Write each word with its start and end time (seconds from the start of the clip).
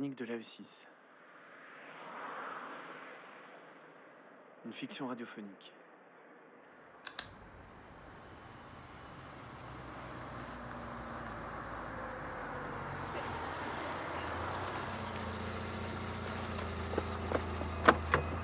chroniques 0.00 0.18
de 0.18 0.24
l'AE6. 0.24 0.64
Une 4.64 4.72
fiction 4.72 5.08
radiophonique. 5.08 5.72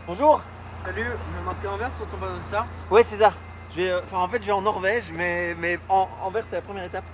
Bonjour 0.07 0.41
Salut, 0.85 1.03
on 1.05 1.41
a 1.41 1.43
marqué 1.43 1.67
Anvers 1.67 1.91
sur 1.97 2.07
ton 2.09 2.17
panneau 2.19 2.37
de 2.37 2.51
ça 2.51 2.67
Ouais, 2.91 3.03
c'est 3.03 3.17
ça. 3.17 3.33
Je 3.71 3.77
vais, 3.77 3.91
euh, 3.91 4.01
enfin, 4.05 4.19
en 4.19 4.29
fait, 4.29 4.41
je 4.43 4.47
vais 4.47 4.53
en 4.53 4.61
Norvège, 4.61 5.11
mais, 5.13 5.55
mais 5.59 5.79
en, 5.89 6.07
Anvers, 6.23 6.45
c'est 6.47 6.57
la 6.57 6.63
première 6.63 6.85
étape. 6.85 7.05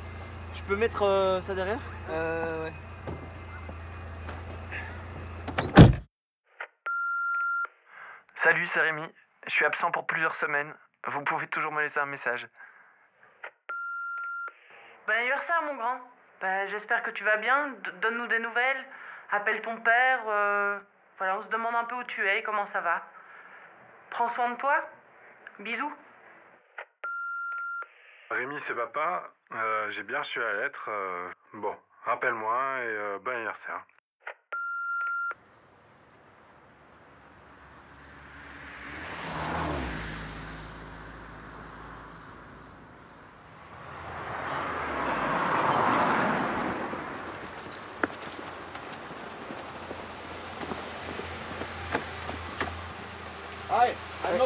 Je 0.55 0.63
peux 0.63 0.77
mettre 0.77 1.03
euh, 1.03 1.41
ça 1.41 1.55
derrière? 1.55 1.79
Euh, 2.11 2.65
ouais. 2.65 2.73
Salut, 8.63 8.71
c'est 8.75 8.81
Rémi. 8.81 9.15
Je 9.47 9.51
suis 9.51 9.65
absent 9.65 9.91
pour 9.91 10.07
plusieurs 10.07 10.37
semaines. 10.37 10.73
Vous 11.09 11.25
pouvez 11.25 11.49
toujours 11.49 11.73
me 11.73 11.83
laisser 11.83 11.99
un 11.99 12.07
message. 12.07 12.47
Bon 15.05 15.13
anniversaire, 15.15 15.63
mon 15.63 15.75
grand. 15.75 16.01
Bah, 16.41 16.69
J'espère 16.69 17.03
que 17.03 17.11
tu 17.11 17.25
vas 17.25 17.39
bien. 17.39 17.71
D- 17.71 17.91
Donne-nous 18.03 18.29
des 18.29 18.39
nouvelles. 18.39 18.85
Appelle 19.33 19.61
ton 19.63 19.81
père. 19.81 20.21
euh, 20.29 20.79
Voilà, 21.19 21.39
on 21.39 21.43
se 21.43 21.49
demande 21.49 21.75
un 21.75 21.85
peu 21.87 21.97
où 21.97 22.05
tu 22.05 22.25
es, 22.29 22.45
comment 22.45 22.69
ça 22.73 22.81
va. 22.83 23.03
Prends 24.11 24.29
soin 24.29 24.51
de 24.51 24.57
toi. 24.59 24.77
Bisous. 25.59 25.93
Rémi, 28.31 28.61
c'est 28.69 28.77
papa. 28.77 29.25
Euh, 29.55 29.91
J'ai 29.91 30.05
bien 30.05 30.21
reçu 30.21 30.39
la 30.39 30.53
lettre. 30.53 30.85
euh, 30.89 31.29
bon, 31.55 31.77
rappelle-moi 32.05 32.55
et 32.79 32.87
euh, 32.87 33.19
bon 33.23 33.33
anniversaire. 33.35 33.83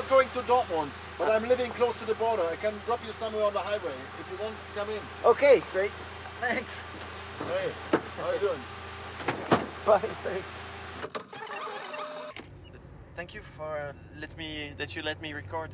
Not 0.07 0.15
going 0.15 0.29
to 0.31 0.41
Dortmund, 0.41 0.91
but 1.19 1.31
I'm 1.31 1.49
living 1.49 1.71
close 1.73 1.97
to 1.99 2.05
the 2.05 2.15
border. 2.15 2.43
I 2.51 2.57
can 2.57 2.75
drop 2.87 3.01
you 3.07 3.13
somewhere 3.13 3.45
on 3.45 3.53
the 3.53 3.59
highway 3.59 3.95
if 4.21 4.31
you 4.31 4.37
want 4.43 4.55
to 4.57 4.79
come 4.81 4.91
in. 4.91 5.01
Ok, 5.25 5.63
great. 5.73 5.91
Thanks. 6.41 6.81
Hey, 7.39 7.71
how 8.19 8.29
are 8.29 8.35
you 8.35 8.41
doing? 8.41 8.61
Bye, 9.85 9.99
thanks. 10.25 10.47
Thank 13.17 13.35
you 13.35 13.41
for 13.57 13.79
uh, 13.79 13.93
let 14.21 14.37
me 14.37 14.73
that 14.79 14.95
you 14.95 15.03
let 15.03 15.21
me 15.21 15.33
record. 15.33 15.71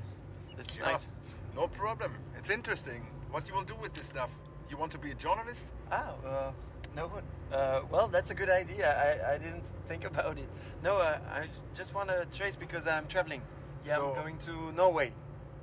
That's 0.56 0.76
Yeah, 0.76 0.92
nice. 0.92 1.08
no 1.56 1.66
problem. 1.68 2.12
It's 2.38 2.50
interesting. 2.50 3.02
What 3.30 3.48
you 3.48 3.54
will 3.54 3.64
do 3.64 3.74
with 3.82 3.92
this 3.94 4.06
stuff? 4.06 4.30
You 4.70 4.76
want 4.76 4.92
to 4.92 4.98
be 4.98 5.10
a 5.10 5.14
journalist? 5.14 5.66
Ah, 5.90 6.12
uh, 6.24 6.52
no. 6.96 7.10
Uh, 7.52 7.80
well, 7.90 8.08
that's 8.08 8.30
a 8.30 8.34
good 8.34 8.48
idea. 8.48 8.86
I, 8.96 9.34
I 9.34 9.38
didn't 9.38 9.66
think 9.88 10.04
about 10.12 10.38
it. 10.38 10.48
No, 10.82 10.98
uh, 10.98 11.18
I 11.30 11.46
just 11.74 11.94
want 11.94 12.08
to 12.08 12.26
trace 12.36 12.56
because 12.56 12.86
I'm 12.86 13.06
traveling. 13.08 13.42
Yeah, 13.86 13.96
So- 13.96 14.08
I'm 14.14 14.22
going 14.22 14.38
to 14.38 14.72
Norway. 14.72 15.12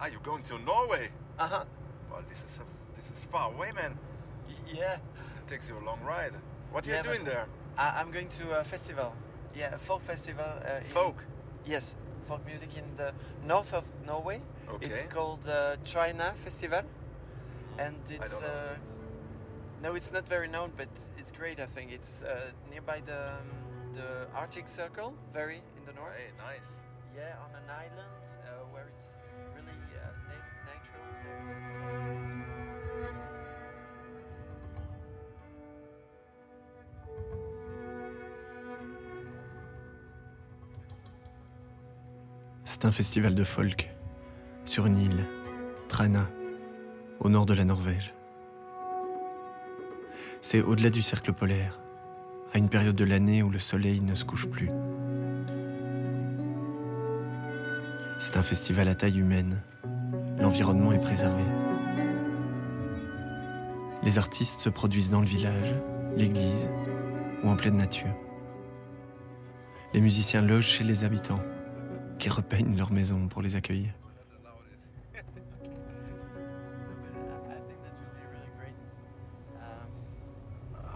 Are 0.01 0.09
you 0.09 0.19
going 0.23 0.43
to 0.43 0.57
Norway? 0.59 1.09
Uh 1.37 1.47
huh. 1.47 1.63
Well, 2.11 2.23
this 2.29 2.39
is 2.39 2.57
a, 2.57 2.65
this 2.95 3.09
is 3.11 3.23
far 3.25 3.51
away, 3.53 3.71
man. 3.71 3.97
Yeah. 4.73 4.95
It 4.95 5.47
takes 5.47 5.69
you 5.69 5.77
a 5.77 5.83
long 5.85 5.99
ride. 6.03 6.33
What 6.71 6.85
are 6.87 6.89
Yeah, 6.91 6.97
you 6.97 7.03
doing 7.03 7.23
there? 7.25 7.47
I, 7.77 7.99
I'm 7.99 8.11
going 8.11 8.29
to 8.39 8.59
a 8.59 8.63
festival. 8.63 9.13
Yeah, 9.55 9.73
a 9.73 9.77
folk 9.77 10.01
festival. 10.03 10.45
Uh, 10.45 10.77
in- 10.77 10.83
Folk. 10.85 11.17
Yes, 11.65 11.95
folk 12.27 12.45
music 12.45 12.69
in 12.77 12.83
the 12.97 13.11
north 13.45 13.73
of 13.73 13.83
Norway. 14.05 14.41
Okay. 14.69 14.85
It's 14.87 15.03
called 15.13 15.47
uh, 15.47 15.75
Trina 15.83 16.33
Festival, 16.43 16.83
and 17.77 17.95
it's 18.09 18.33
uh, 18.41 18.75
no, 19.81 19.95
it's 19.95 20.11
not 20.11 20.27
very 20.27 20.47
known, 20.47 20.71
but 20.77 20.87
it's 21.17 21.31
great. 21.31 21.59
I 21.59 21.65
think 21.65 21.91
it's 21.91 22.21
uh, 22.23 22.51
nearby 22.71 23.01
the 23.05 23.31
um, 23.39 23.47
the 23.95 24.27
Arctic 24.35 24.67
Circle, 24.67 25.13
very 25.33 25.61
in 25.77 25.85
the 25.85 25.93
north. 25.93 26.13
Hey, 26.15 26.31
nice. 26.37 26.69
C'est 42.79 42.85
un 42.85 42.91
festival 42.91 43.35
de 43.35 43.43
folk 43.43 43.89
sur 44.63 44.85
une 44.85 44.97
île, 44.97 45.25
Trana, 45.89 46.29
au 47.19 47.27
nord 47.27 47.45
de 47.45 47.53
la 47.53 47.65
Norvège. 47.65 48.13
C'est 50.41 50.61
au-delà 50.61 50.89
du 50.89 51.01
cercle 51.01 51.33
polaire, 51.33 51.77
à 52.53 52.57
une 52.57 52.69
période 52.69 52.95
de 52.95 53.03
l'année 53.03 53.43
où 53.43 53.49
le 53.49 53.59
soleil 53.59 53.99
ne 53.99 54.15
se 54.15 54.23
couche 54.23 54.47
plus. 54.47 54.69
C'est 58.19 58.37
un 58.37 58.43
festival 58.43 58.87
à 58.87 58.95
taille 58.95 59.19
humaine. 59.19 59.61
L'environnement 60.39 60.91
est 60.91 60.99
préservé. 60.99 61.43
Les 64.03 64.17
artistes 64.17 64.59
se 64.61 64.69
produisent 64.69 65.09
dans 65.09 65.21
le 65.21 65.25
village, 65.27 65.73
l'église 66.15 66.69
ou 67.43 67.49
en 67.49 67.55
pleine 67.55 67.77
nature. 67.77 68.13
Les 69.93 70.01
musiciens 70.01 70.41
logent 70.41 70.67
chez 70.67 70.83
les 70.83 71.03
habitants 71.03 71.41
qui 72.19 72.29
repeignent 72.29 72.77
leur 72.77 72.91
maison 72.91 73.27
pour 73.27 73.41
les 73.41 73.55
accueillir. 73.55 73.91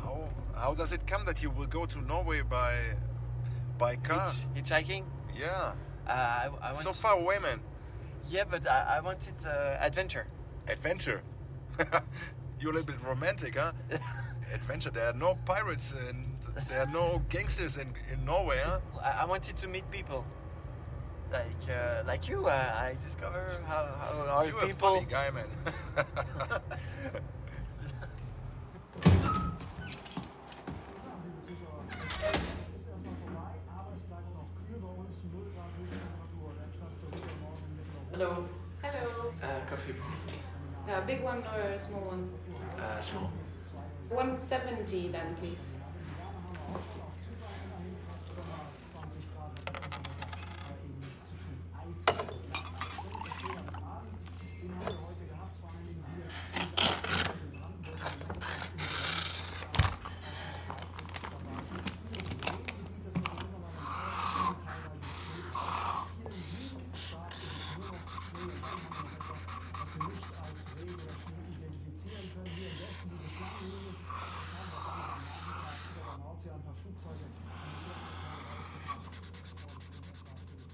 How 0.04 0.28
how 0.56 0.74
does 0.76 0.92
it 0.94 1.06
come 1.08 1.26
that 1.26 1.42
you 1.42 1.50
will 1.50 1.68
go 1.68 1.86
to 1.86 2.02
Norway 2.02 2.42
by 2.42 2.96
by 3.78 3.96
car? 3.98 4.28
hitch- 4.28 4.46
hitchhiking? 4.56 5.04
Yeah, 5.38 5.74
Uh, 6.08 6.12
I, 6.12 6.50
I 6.62 6.66
want 6.74 6.78
so 6.78 6.94
far 6.94 7.18
away, 7.18 7.40
man. 7.40 7.60
Yeah, 8.30 8.44
but 8.50 8.68
I, 8.68 8.98
I 8.98 9.00
wanted 9.00 9.36
uh, 9.46 9.78
adventure. 9.80 10.28
Adventure. 10.68 11.22
You're 12.60 12.72
a 12.72 12.76
little 12.76 12.84
bit 12.94 13.02
romantic, 13.04 13.58
huh? 13.58 13.74
Adventure. 14.54 14.92
There 14.92 15.10
are 15.10 15.14
no 15.14 15.38
pirates 15.46 15.94
and 16.10 16.38
there 16.70 16.84
are 16.84 16.92
no 16.92 17.22
gangsters 17.30 17.78
in, 17.78 17.94
in 18.12 18.24
Norway, 18.26 18.62
huh? 18.64 18.80
I, 19.02 19.24
I 19.24 19.26
wanted 19.26 19.58
to 19.58 19.68
meet 19.68 19.90
people. 19.92 20.26
Like 21.32 21.70
uh, 21.70 22.04
like 22.06 22.28
you, 22.28 22.48
I, 22.48 22.90
I 22.90 22.98
discover 23.04 23.58
how, 23.66 23.88
how 24.00 24.26
are 24.30 24.46
You're 24.46 24.60
a 24.60 24.68
people. 24.68 24.96
funny 24.96 25.08
guy, 25.10 25.32
man. 25.32 25.48
Hello. 38.14 38.46
Hello. 38.84 39.34
Uh, 39.42 39.48
coffee. 39.68 39.96
A 40.88 41.02
big 41.02 41.24
one 41.24 41.40
or 41.40 41.62
a 41.62 41.80
small 41.80 42.02
one? 42.02 42.30
Uh, 42.78 43.02
small. 43.02 43.32
170 44.10 45.08
then, 45.08 45.36
please. 45.42 45.74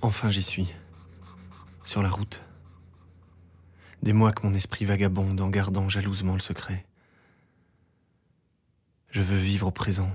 Enfin 0.01 0.30
j'y 0.30 0.44
suis, 0.44 0.74
sur 1.84 2.01
la 2.01 2.10
route. 2.10 2.42
Des 4.01 4.13
mois 4.13 4.31
que 4.31 4.48
mon 4.48 4.54
esprit 4.54 4.86
vagabonde 4.86 5.42
en 5.42 5.50
gardant 5.50 5.90
jalousement 5.90 6.34
le 6.34 6.40
secret. 6.40 6.86
Je 9.10 9.22
veux 9.22 9.38
vivre 9.38 9.68
au 9.68 9.72
présent, 9.72 10.10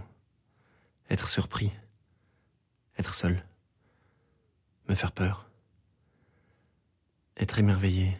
être 1.10 1.28
surpris, 1.28 1.70
être 2.96 3.14
seul, 3.14 3.44
me 4.88 4.94
faire 4.94 5.12
peur, 5.12 5.50
être 7.36 7.58
émerveillé, 7.58 8.16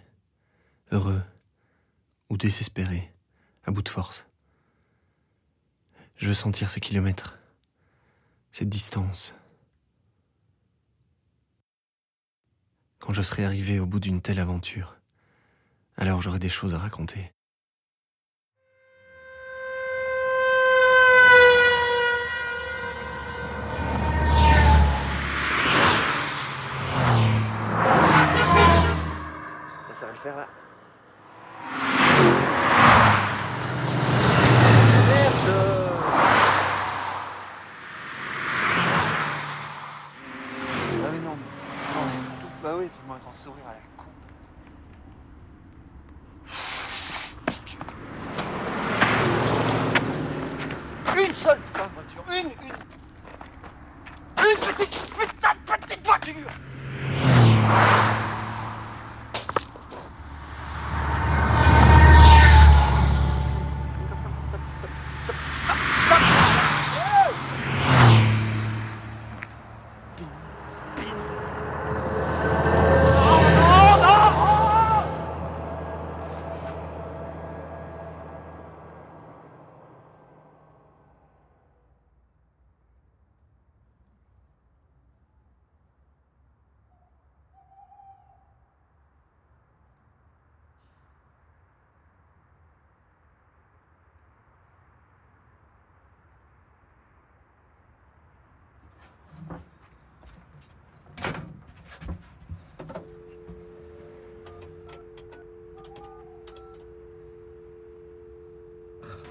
heureux. 0.90 1.22
Ou 2.30 2.38
désespéré, 2.38 3.12
à 3.64 3.70
bout 3.70 3.82
de 3.82 3.88
force. 3.88 4.26
Je 6.16 6.26
veux 6.26 6.34
sentir 6.34 6.70
ces 6.70 6.80
kilomètres, 6.80 7.38
cette 8.50 8.70
distance. 8.70 9.34
Quand 13.06 13.12
je 13.12 13.20
serai 13.20 13.44
arrivé 13.44 13.80
au 13.80 13.84
bout 13.84 14.00
d'une 14.00 14.22
telle 14.22 14.38
aventure, 14.38 14.96
alors 15.98 16.22
j'aurai 16.22 16.38
des 16.38 16.48
choses 16.48 16.74
à 16.74 16.78
raconter. 16.78 17.30
Ça 29.92 30.06
va 30.06 30.12
le 30.12 30.18
faire 30.18 30.36
là. 30.38 30.48
Ah 41.02 41.10
oui, 41.12 41.18
non. 41.22 41.36
non 41.36 42.64
fais-moi 42.88 43.16
un 43.16 43.18
grand 43.18 43.32
sourire 43.32 43.64
à 43.66 43.72
la 43.72 43.80
con. 43.96 44.04
Une 51.16 51.34
seule 51.34 51.58
putain 51.60 51.86
de 51.86 51.92
voiture. 51.94 52.24
Une, 52.28 52.50
une. 52.66 52.74
Une 54.36 54.56
petite 54.56 55.14
putain 55.18 55.54
de 55.54 55.86
petite 55.86 56.04
voiture 56.06 56.50
Stop, 64.42 64.60
stop, 64.60 64.60
stop, 64.66 64.90
stop, 65.26 65.36
stop. 66.08 66.44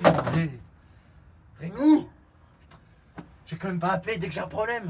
Allez. 0.03 0.49
Rémi 1.59 2.07
J'ai 3.45 3.52
quand 3.63 3.69
même 3.69 3.79
pas 3.79 3.93
appelé 3.93 4.17
dès 4.17 4.27
que 4.27 4.33
j'ai 4.33 4.41
un 4.41 4.47
problème. 4.47 4.89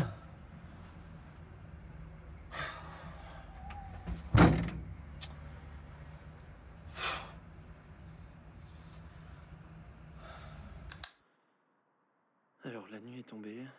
Alors 12.63 12.87
la 12.87 12.99
nuit 12.99 13.19
est 13.19 13.29
tombée, 13.29 13.61
le 13.61 13.69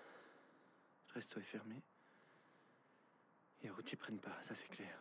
resto 1.12 1.41
est 1.41 1.43
fermé, 1.43 1.75
et 3.62 3.64
les 3.64 3.70
routiers 3.70 3.96
prennent 3.96 4.20
pas, 4.20 4.38
ça 4.46 4.55
c'est 4.62 4.76
clair. 4.76 4.96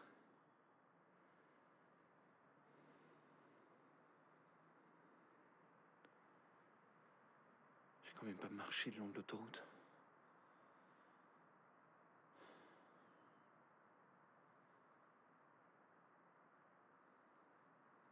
J'ai 8.05 8.13
quand 8.19 8.25
même 8.25 8.37
pas 8.37 8.49
marché 8.49 8.89
le 8.89 8.97
long 8.97 9.09
de 9.09 9.17
l'autoroute. 9.17 9.61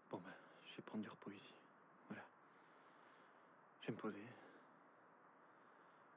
Bon 0.09 0.17
ben, 0.17 0.33
je 0.69 0.75
vais 0.75 0.80
prendre 0.91 1.03
du 1.05 1.09
repos 1.09 1.31
ici. 1.31 1.55
Voilà. 2.09 2.21
Je 3.79 3.87
vais 3.87 3.93
me 3.93 3.97
poser. 3.97 4.27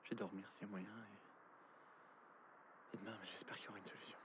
Je 0.03 0.11
vais 0.11 0.17
dormir 0.17 0.50
s'il 0.50 0.62
y 0.62 0.65
a 0.65 0.67
moyen. 0.67 0.91
Et, 2.93 2.97
et 2.97 2.99
demain, 2.99 3.17
j'espère 3.23 3.55
qu'il 3.56 3.67
y 3.67 3.69
aura 3.69 3.79
une 3.79 3.87
solution. 3.87 4.19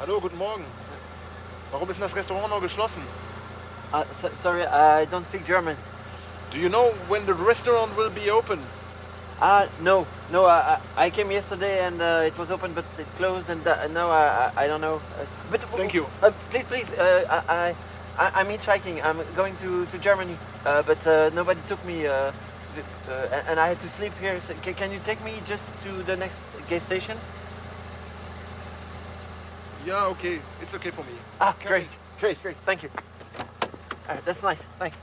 Hallo, 0.00 0.18
guten 0.20 0.38
Morgen. 0.38 0.64
Warum 1.70 1.88
ist 1.90 1.96
denn 1.96 2.02
das 2.08 2.16
Restaurant 2.16 2.48
noch 2.48 2.60
geschlossen? 2.60 3.02
Uh, 3.92 4.02
so, 4.12 4.28
sorry, 4.34 4.62
I 4.62 5.04
don't 5.06 5.24
speak 5.24 5.44
German. 5.44 5.76
Do 6.50 6.58
you 6.58 6.68
know 6.68 6.92
when 7.08 7.26
the 7.26 7.34
restaurant 7.34 7.94
will 7.96 8.10
be 8.10 8.30
open? 8.30 8.58
Ah, 9.40 9.66
no, 9.82 10.06
no. 10.30 10.46
I, 10.46 10.78
I 10.96 11.10
came 11.10 11.30
yesterday 11.30 11.80
and 11.86 12.00
uh, 12.00 12.22
it 12.26 12.36
was 12.38 12.50
open, 12.50 12.72
but 12.72 12.84
it 12.98 13.06
closed, 13.16 13.50
and 13.50 13.66
uh, 13.66 13.88
no, 13.88 14.10
I, 14.10 14.50
I 14.56 14.64
I 14.64 14.68
don't 14.68 14.80
know. 14.80 14.96
Uh, 15.18 15.24
but 15.50 15.60
Thank 15.76 15.92
you. 15.94 16.06
Uh, 16.22 16.30
please, 16.50 16.64
please. 16.68 16.90
Uh, 16.92 17.24
I, 17.28 17.54
I 17.54 17.74
I- 18.18 18.40
I'm 18.40 18.46
hitchhiking. 18.48 19.02
I'm 19.04 19.18
going 19.36 19.56
to 19.56 19.86
to 19.86 19.98
Germany, 19.98 20.36
uh, 20.66 20.82
but 20.82 21.04
uh, 21.06 21.30
nobody 21.34 21.60
took 21.68 21.82
me, 21.84 22.06
uh, 22.06 22.12
uh, 22.12 22.32
and- 23.32 23.48
and 23.48 23.60
I 23.60 23.68
had 23.68 23.80
to 23.80 23.88
sleep 23.88 24.12
here. 24.20 24.40
So 24.40 24.54
can 24.62 24.92
you 24.92 25.00
take 25.04 25.22
me 25.24 25.40
just 25.46 25.64
to 25.84 26.02
the 26.04 26.16
next 26.16 26.40
gas 26.68 26.84
station? 26.84 27.16
Ja, 29.84 30.08
okay. 30.08 30.40
It's 30.60 30.74
okay 30.74 30.92
for 30.92 31.04
me. 31.04 31.12
Ah, 31.38 31.54
Come 31.58 31.68
great, 31.68 31.98
great, 32.20 32.42
great. 32.42 32.56
Thank 32.64 32.82
you. 32.82 32.90
All 34.08 34.14
right, 34.14 34.24
that's 34.24 34.42
nice. 34.42 34.66
Thanks. 34.78 34.96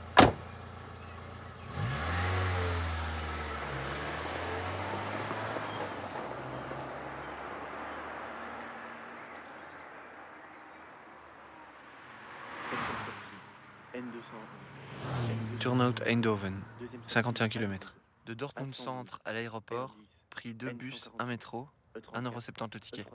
Turnout 15.58 16.00
Eindhoven, 16.06 16.62
51 17.08 17.48
km. 17.48 17.92
De 18.26 18.34
Dortmund 18.34 18.74
Centre 18.74 19.18
à 19.24 19.32
l'aéroport, 19.32 19.96
pris 20.30 20.54
deux 20.54 20.72
bus, 20.72 21.10
un 21.18 21.26
métro, 21.26 21.68
1,70€ 22.14 22.74
le 22.74 22.80
ticket. 22.80 23.06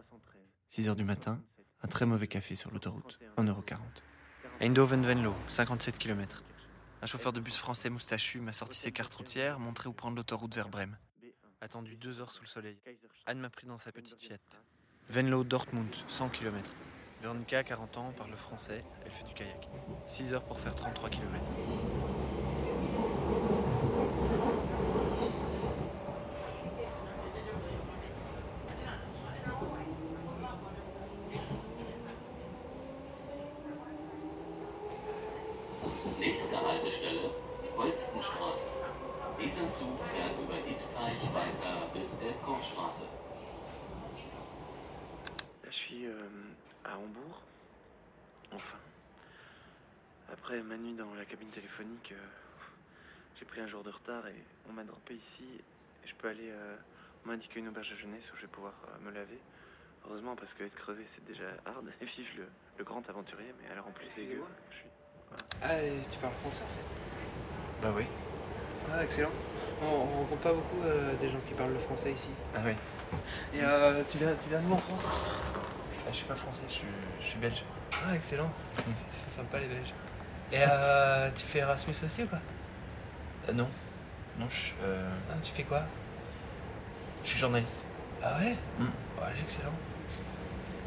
6 0.69 0.89
h 0.89 0.95
du 0.95 1.03
matin, 1.03 1.39
un 1.83 1.87
très 1.87 2.05
mauvais 2.05 2.27
café 2.27 2.55
sur 2.55 2.71
l'autoroute, 2.71 3.19
1,40€. 3.37 3.77
Eindhoven-Venlo, 4.61 5.35
57 5.47 5.97
km. 5.97 6.43
Un 7.01 7.05
chauffeur 7.05 7.33
de 7.33 7.41
bus 7.41 7.57
français 7.57 7.89
moustachu 7.89 8.39
m'a 8.39 8.53
sorti 8.53 8.79
ses 8.79 8.91
cartes 8.91 9.13
routières, 9.13 9.59
montré 9.59 9.89
où 9.89 9.93
prendre 9.93 10.15
l'autoroute 10.15 10.55
vers 10.55 10.69
Brême. 10.69 10.97
Attendu 11.59 11.95
deux 11.95 12.21
heures 12.21 12.31
sous 12.31 12.43
le 12.43 12.47
soleil. 12.47 12.77
Anne 13.25 13.39
m'a 13.39 13.49
pris 13.49 13.67
dans 13.67 13.77
sa 13.77 13.91
petite 13.91 14.19
Fiat. 14.19 14.37
Venlo 15.09 15.43
Dortmund, 15.43 15.93
100 16.07 16.29
km. 16.29 16.69
Véronica, 17.21 17.63
40 17.63 17.97
ans, 17.97 18.13
parle 18.17 18.35
français, 18.35 18.83
elle 19.05 19.11
fait 19.11 19.23
du 19.25 19.33
kayak. 19.33 19.69
6 20.07 20.33
heures 20.33 20.43
pour 20.45 20.59
faire 20.59 20.75
33 20.75 21.09
km. 21.09 21.29
Dieser 39.43 39.69
Zug 39.73 39.99
fährt 40.05 40.39
über 40.39 40.55
Diebsteich 40.65 41.21
weiter 41.33 41.89
bis 41.93 42.13
Elbkochstraße. 42.21 43.03
Là, 45.63 45.69
je 45.69 45.75
suis 45.75 46.05
euh, 46.05 46.13
à 46.85 46.95
Hambourg. 46.97 47.41
Enfin. 48.53 48.77
Après 50.31 50.61
ma 50.63 50.77
nuit 50.77 50.93
dans 50.93 51.13
la 51.15 51.25
cabine 51.25 51.49
téléphonique, 51.49 52.13
euh, 52.13 52.25
j'ai 53.37 53.45
pris 53.45 53.59
un 53.59 53.67
jour 53.67 53.83
de 53.83 53.89
retard 53.89 54.25
et 54.27 54.35
on 54.69 54.73
m'a 54.73 54.83
droppé 54.85 55.15
ici. 55.15 55.45
Et 56.03 56.07
je 56.07 56.15
peux 56.15 56.29
aller. 56.29 56.49
euh, 56.49 56.77
on 57.25 57.27
m'a 57.29 57.33
indiqué 57.33 57.59
une 57.59 57.67
auberge 57.67 57.89
de 57.91 57.95
jeunesse 57.97 58.23
où 58.33 58.37
je 58.37 58.41
vais 58.43 58.47
pouvoir 58.51 58.73
euh, 58.87 59.05
me 59.05 59.11
laver. 59.11 59.39
Heureusement, 60.05 60.35
parce 60.35 60.51
que 60.53 60.63
être 60.63 60.75
crevé, 60.75 61.05
c'est 61.15 61.25
déjà 61.25 61.49
hard. 61.65 61.85
Et 62.01 62.05
vive 62.05 62.37
le, 62.37 62.47
le 62.77 62.83
grand 62.85 63.07
aventurier, 63.09 63.53
mais 63.61 63.69
alors 63.71 63.87
en 63.87 63.91
plus, 63.91 64.07
gueux, 64.17 64.43
je 64.71 64.75
suis. 64.77 64.89
Ah, 65.61 65.79
tu 66.11 66.19
parles 66.19 66.33
français 66.35 66.63
en 66.63 66.67
fait? 66.67 67.81
Bah 67.81 67.93
oui. 67.95 68.05
Ah, 68.91 69.03
excellent. 69.03 69.29
On, 69.81 69.85
on 69.85 70.19
rencontre 70.21 70.41
pas 70.41 70.53
beaucoup 70.53 70.81
euh, 70.85 71.13
des 71.19 71.27
gens 71.29 71.39
qui 71.47 71.53
parlent 71.53 71.73
le 71.73 71.79
français 71.79 72.11
ici. 72.11 72.29
Ah 72.55 72.59
oui. 72.65 72.73
Et 73.53 73.59
euh, 73.63 74.01
tu, 74.09 74.17
viens, 74.17 74.33
tu 74.41 74.49
viens 74.49 74.59
d'où 74.59 74.73
en 74.73 74.77
France? 74.77 75.03
Ah, 75.05 76.09
je 76.11 76.15
suis 76.15 76.25
pas 76.25 76.35
français, 76.35 76.63
je 76.67 76.73
suis, 76.73 76.87
je 77.21 77.25
suis 77.25 77.37
belge. 77.39 77.63
Ah, 77.91 78.15
excellent. 78.15 78.49
C'est 79.13 79.29
sympa 79.31 79.59
les 79.59 79.67
Belges. 79.67 79.93
Et 80.51 80.57
euh, 80.67 81.29
tu 81.35 81.43
fais 81.43 81.59
Erasmus 81.59 81.95
aussi 82.05 82.23
ou 82.23 82.27
pas? 82.27 82.39
Euh, 83.49 83.53
non. 83.53 83.67
Non, 84.39 84.47
je, 84.49 84.55
suis, 84.55 84.73
euh, 84.83 85.09
Ah, 85.31 85.35
Tu 85.43 85.51
fais 85.51 85.63
quoi? 85.63 85.83
je 87.23 87.29
suis 87.29 87.39
journaliste. 87.39 87.81
Ah 88.21 88.37
ouais? 88.39 88.55
Mm. 88.79 88.85
Oh, 89.17 89.21
allez, 89.25 89.39
excellent. 89.41 89.71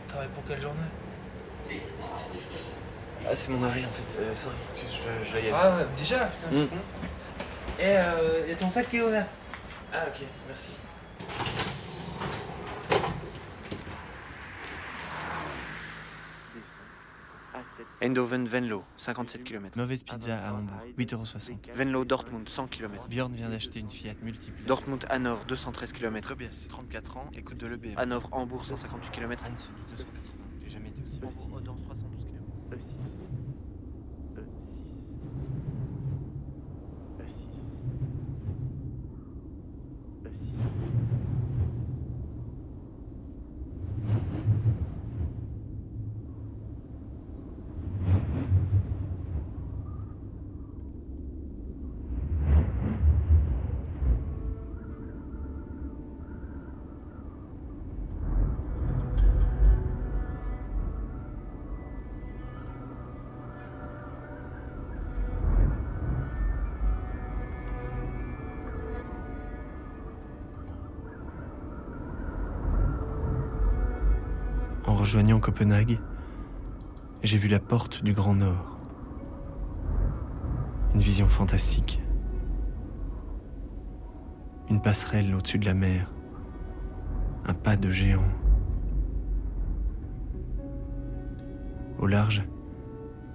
Tu 0.05 0.09
travailles 0.11 0.29
pour 0.35 0.43
quel 0.47 0.61
journal? 0.61 0.85
Ah, 3.29 3.35
c'est 3.35 3.49
mon 3.49 3.65
arrêt 3.65 3.85
en 3.85 3.89
fait. 3.93 4.21
Euh, 4.21 4.35
sorry, 4.37 4.55
je, 4.77 4.83
je, 4.83 5.27
je 5.27 5.31
dois 5.33 5.41
y 5.41 5.43
aller. 5.45 5.53
Ah 5.55 5.77
ouais, 5.77 5.87
déjà? 5.99 6.27
Putain, 6.27 6.49
c'est 6.51 6.57
Mm. 6.59 6.69
Et, 7.79 7.83
euh, 7.85 8.47
et 8.49 8.55
ton 8.55 8.71
sac 8.71 8.89
qui 8.89 8.97
est 8.97 9.03
ouvert. 9.03 9.27
Ah 9.93 10.05
ok, 10.09 10.23
merci. 10.49 10.77
Eindhoven 18.03 18.47
Venlo, 18.47 18.85
57 18.99 19.43
km. 19.43 19.77
Mauvaise 19.77 20.03
pizza 20.03 20.39
à 20.39 20.53
Hambourg, 20.53 20.77
8,60€. 20.99 21.73
Venlo 21.75 22.05
Dortmund, 22.05 22.49
100 22.49 22.67
km. 22.69 23.09
Bjorn 23.09 23.33
vient 23.35 23.49
d'acheter 23.49 23.81
une 23.81 23.91
Fiat 23.91 24.15
multiple. 24.23 24.63
Dortmund 24.67 25.07
Hanovre, 25.09 25.45
213 25.47 25.93
km. 25.93 26.29
Tobias, 26.29 26.67
34 26.69 27.17
ans, 27.17 27.31
écoute 27.35 27.57
de 27.57 27.67
l'EBM. 27.67 27.97
Hanovre 27.97 28.29
Hambourg, 28.33 28.65
158 28.67 29.11
km. 29.11 29.43
Anne, 29.47 29.55
280. 29.55 30.07
J'ai 30.63 30.71
jamais 30.71 30.89
été 30.89 31.03
aussi. 31.05 31.21
Hambourg, 31.25 31.61
300 31.87 32.07
rejoignant 75.07 75.39
Copenhague, 75.39 76.01
j'ai 77.23 77.37
vu 77.37 77.47
la 77.47 77.61
porte 77.61 78.03
du 78.03 78.13
Grand 78.13 78.35
Nord. 78.35 78.77
Une 80.95 81.01
vision 81.01 81.29
fantastique. 81.29 82.01
Une 84.69 84.83
passerelle 84.83 85.33
au-dessus 85.33 85.61
de 85.61 85.65
la 85.65 85.75
mer. 85.75 86.11
Un 87.47 87.55
pas 87.55 87.77
de 87.77 87.89
géant. 87.89 88.29
Au 92.01 92.09
large, 92.09 92.43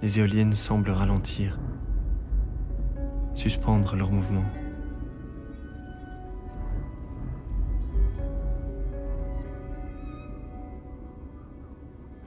les 0.02 0.18
éoliennes 0.18 0.52
semblent 0.52 0.90
ralentir, 0.90 1.58
suspendre 3.32 3.96
leur 3.96 4.12
mouvement. 4.12 4.44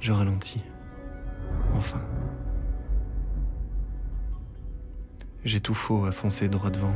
Je 0.06 0.12
ralentis. 0.12 0.64
Enfin. 1.74 2.00
J'ai 5.44 5.60
tout 5.60 5.74
faux 5.74 6.06
à 6.06 6.12
foncer 6.12 6.48
droit 6.48 6.70
devant. 6.70 6.94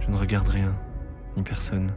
Je 0.00 0.10
ne 0.10 0.16
regarde 0.16 0.48
rien, 0.48 0.74
ni 1.36 1.44
personne. 1.44 1.92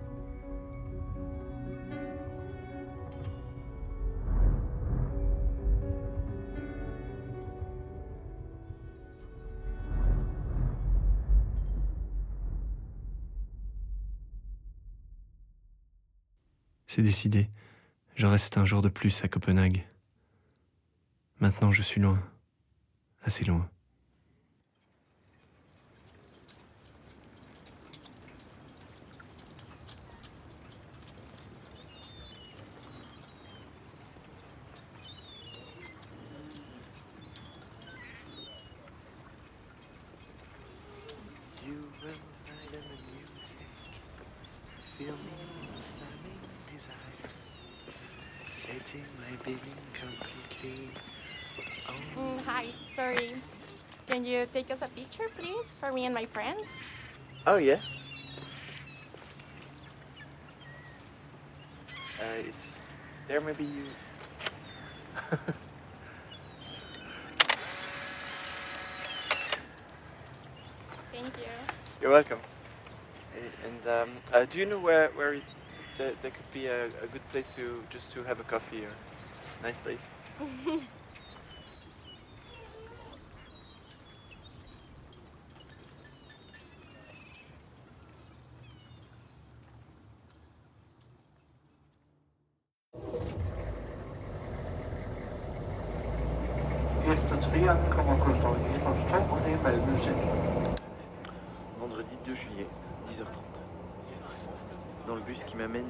C'est 16.85 17.01
décidé. 17.01 17.49
Je 18.17 18.25
reste 18.25 18.57
un 18.57 18.65
jour 18.65 18.81
de 18.81 18.89
plus 18.89 19.23
à 19.23 19.27
Copenhague. 19.27 19.85
Maintenant, 21.39 21.71
je 21.71 21.83
suis 21.83 22.01
loin. 22.01 22.19
Assez 23.21 23.45
loin. 23.45 23.69
For 55.73 55.91
me 55.91 56.05
and 56.05 56.13
my 56.13 56.25
friends? 56.25 56.63
Oh 57.45 57.57
yeah. 57.57 57.79
Uh, 62.19 62.47
is 62.47 62.67
there 63.27 63.41
maybe 63.41 63.63
you? 63.63 63.83
Thank 71.11 71.37
you. 71.37 71.51
You're 72.01 72.11
welcome. 72.11 72.39
And 73.63 73.87
um, 73.87 74.09
uh, 74.33 74.45
do 74.45 74.59
you 74.59 74.65
know 74.65 74.79
where 74.79 75.09
where 75.09 75.33
it, 75.35 75.43
there, 75.97 76.13
there 76.21 76.31
could 76.31 76.51
be 76.53 76.67
a, 76.67 76.85
a 76.85 77.07
good 77.11 77.27
place 77.31 77.53
to 77.55 77.83
just 77.89 78.11
to 78.13 78.23
have 78.23 78.39
a 78.39 78.43
coffee 78.43 78.85
or 78.85 78.91
nice 79.63 79.77
place? 79.77 80.01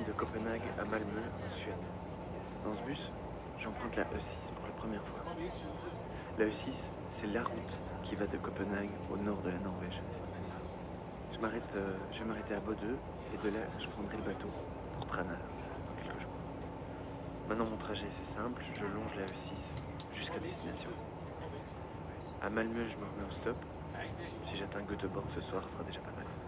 de 0.07 0.13
Copenhague 0.13 0.63
à 0.79 0.85
Malmö, 0.85 1.19
en 1.19 1.57
Suède. 1.59 1.75
Dans 2.63 2.73
ce 2.75 2.81
bus, 2.83 3.11
j'emprunte 3.59 3.95
la 3.97 4.03
E6 4.03 4.39
pour 4.55 4.65
la 4.65 4.73
première 4.79 5.03
fois. 5.03 5.19
La 6.39 6.45
E6, 6.45 6.71
c'est 7.19 7.27
la 7.27 7.43
route 7.43 7.73
qui 8.03 8.15
va 8.15 8.25
de 8.25 8.37
Copenhague 8.37 8.89
au 9.11 9.17
nord 9.17 9.41
de 9.43 9.49
la 9.49 9.59
Norvège. 9.59 9.99
Je 11.33 11.39
m'arrête, 11.39 11.71
euh, 11.75 11.97
je 12.13 12.19
vais 12.19 12.25
m'arrêter 12.25 12.55
à 12.55 12.59
Bodø 12.61 12.95
et 13.33 13.37
de 13.37 13.49
là, 13.53 13.63
je 13.79 13.87
prendrai 13.87 14.15
le 14.15 14.23
bateau 14.23 14.49
pour 14.95 15.07
Trana. 15.07 15.35
Maintenant, 17.49 17.65
mon 17.65 17.77
trajet, 17.77 18.07
c'est 18.07 18.41
simple, 18.41 18.63
je 18.75 18.81
longe 18.83 19.13
la 19.17 19.25
E6 19.25 20.15
jusqu'à 20.15 20.39
destination. 20.39 20.91
À 22.41 22.49
Malmö, 22.49 22.87
je 22.87 22.95
me 22.95 23.03
remets 23.03 23.27
au 23.29 23.41
stop. 23.41 23.57
Si 24.49 24.57
j'atteins 24.57 24.83
Göteborg 24.83 25.25
ce 25.35 25.41
soir, 25.41 25.63
ce 25.63 25.73
sera 25.73 25.83
déjà 25.83 25.99
pas 25.99 26.15
mal. 26.15 26.46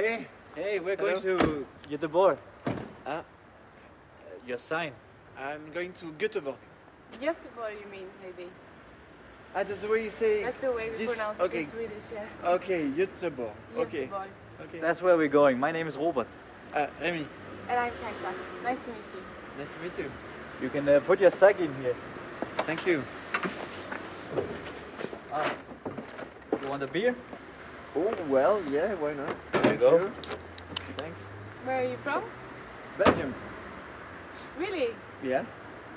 Hey. 0.00 0.26
Hey, 0.54 0.78
we're 0.80 0.96
Hello. 0.96 1.20
going 1.20 1.38
to 1.38 1.66
Göteborg. 1.90 2.38
Ah. 3.06 3.22
Your 4.46 4.56
sign. 4.56 4.92
I'm 5.38 5.60
going 5.74 5.92
to 6.00 6.06
Göteborg. 6.12 6.56
Göteborg, 7.20 7.74
you 7.78 7.86
mean, 7.90 8.06
maybe? 8.24 8.48
Ah, 9.54 9.62
that's 9.62 9.82
the 9.82 9.88
way 9.88 10.04
you 10.04 10.10
say 10.10 10.42
That's 10.42 10.62
the 10.62 10.72
way 10.72 10.88
we 10.88 10.96
this- 10.96 11.10
pronounce 11.10 11.38
okay. 11.40 11.58
it 11.58 11.62
in 11.64 11.68
Swedish, 11.68 12.12
yes. 12.14 12.42
Okay, 12.46 12.88
Göteborg. 12.96 13.52
Okay. 13.76 14.06
Göteborg. 14.06 14.28
okay. 14.62 14.78
That's 14.78 15.02
where 15.02 15.18
we're 15.18 15.28
going. 15.40 15.60
My 15.60 15.70
name 15.70 15.86
is 15.86 15.98
Robert. 15.98 16.28
Uh, 16.72 16.86
Remy, 16.98 17.26
And 17.68 17.78
I'm 17.78 17.92
Kaisa. 18.00 18.32
Nice 18.64 18.82
to 18.86 18.90
meet 18.96 19.10
you. 19.14 19.22
nice 19.58 19.72
to 19.74 19.80
meet 19.84 19.98
you. 19.98 20.10
You 20.62 20.70
can 20.70 20.88
uh, 20.88 21.00
put 21.00 21.20
your 21.20 21.30
sack 21.30 21.60
in 21.60 21.74
here. 21.82 21.94
Thank 22.64 22.86
you. 22.86 23.02
Ah. 25.30 25.54
You 26.62 26.68
want 26.70 26.82
a 26.82 26.86
beer? 26.86 27.14
Oh, 27.96 28.14
well, 28.28 28.60
yeah, 28.70 28.94
why 28.94 29.14
not? 29.14 29.34
There 29.52 29.72
you 29.74 29.78
go. 29.78 30.10
Thanks. 30.96 31.20
Where 31.64 31.80
are 31.82 31.88
you 31.90 31.96
from? 32.04 32.22
Belgium. 32.98 33.34
Really? 34.58 34.88
Yeah. 35.22 35.44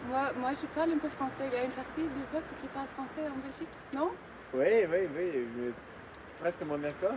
Moi, 0.09 0.31
moi, 0.39 0.53
je 0.59 0.65
parle 0.75 0.91
un 0.93 0.99
peu 0.99 1.09
français. 1.09 1.47
Il 1.47 1.53
y 1.53 1.61
a 1.61 1.63
une 1.63 1.71
partie 1.71 2.01
du 2.01 2.23
peuple 2.31 2.53
qui 2.61 2.67
parle 2.67 2.87
français 2.95 3.27
en 3.27 3.37
Belgique, 3.41 3.69
non? 3.93 4.11
Oui, 4.53 4.85
oui, 4.89 5.07
oui. 5.15 5.47
mais 5.55 5.71
Presque 6.41 6.61
moins 6.63 6.77
bien 6.77 6.91
que 6.91 7.05
toi. 7.05 7.15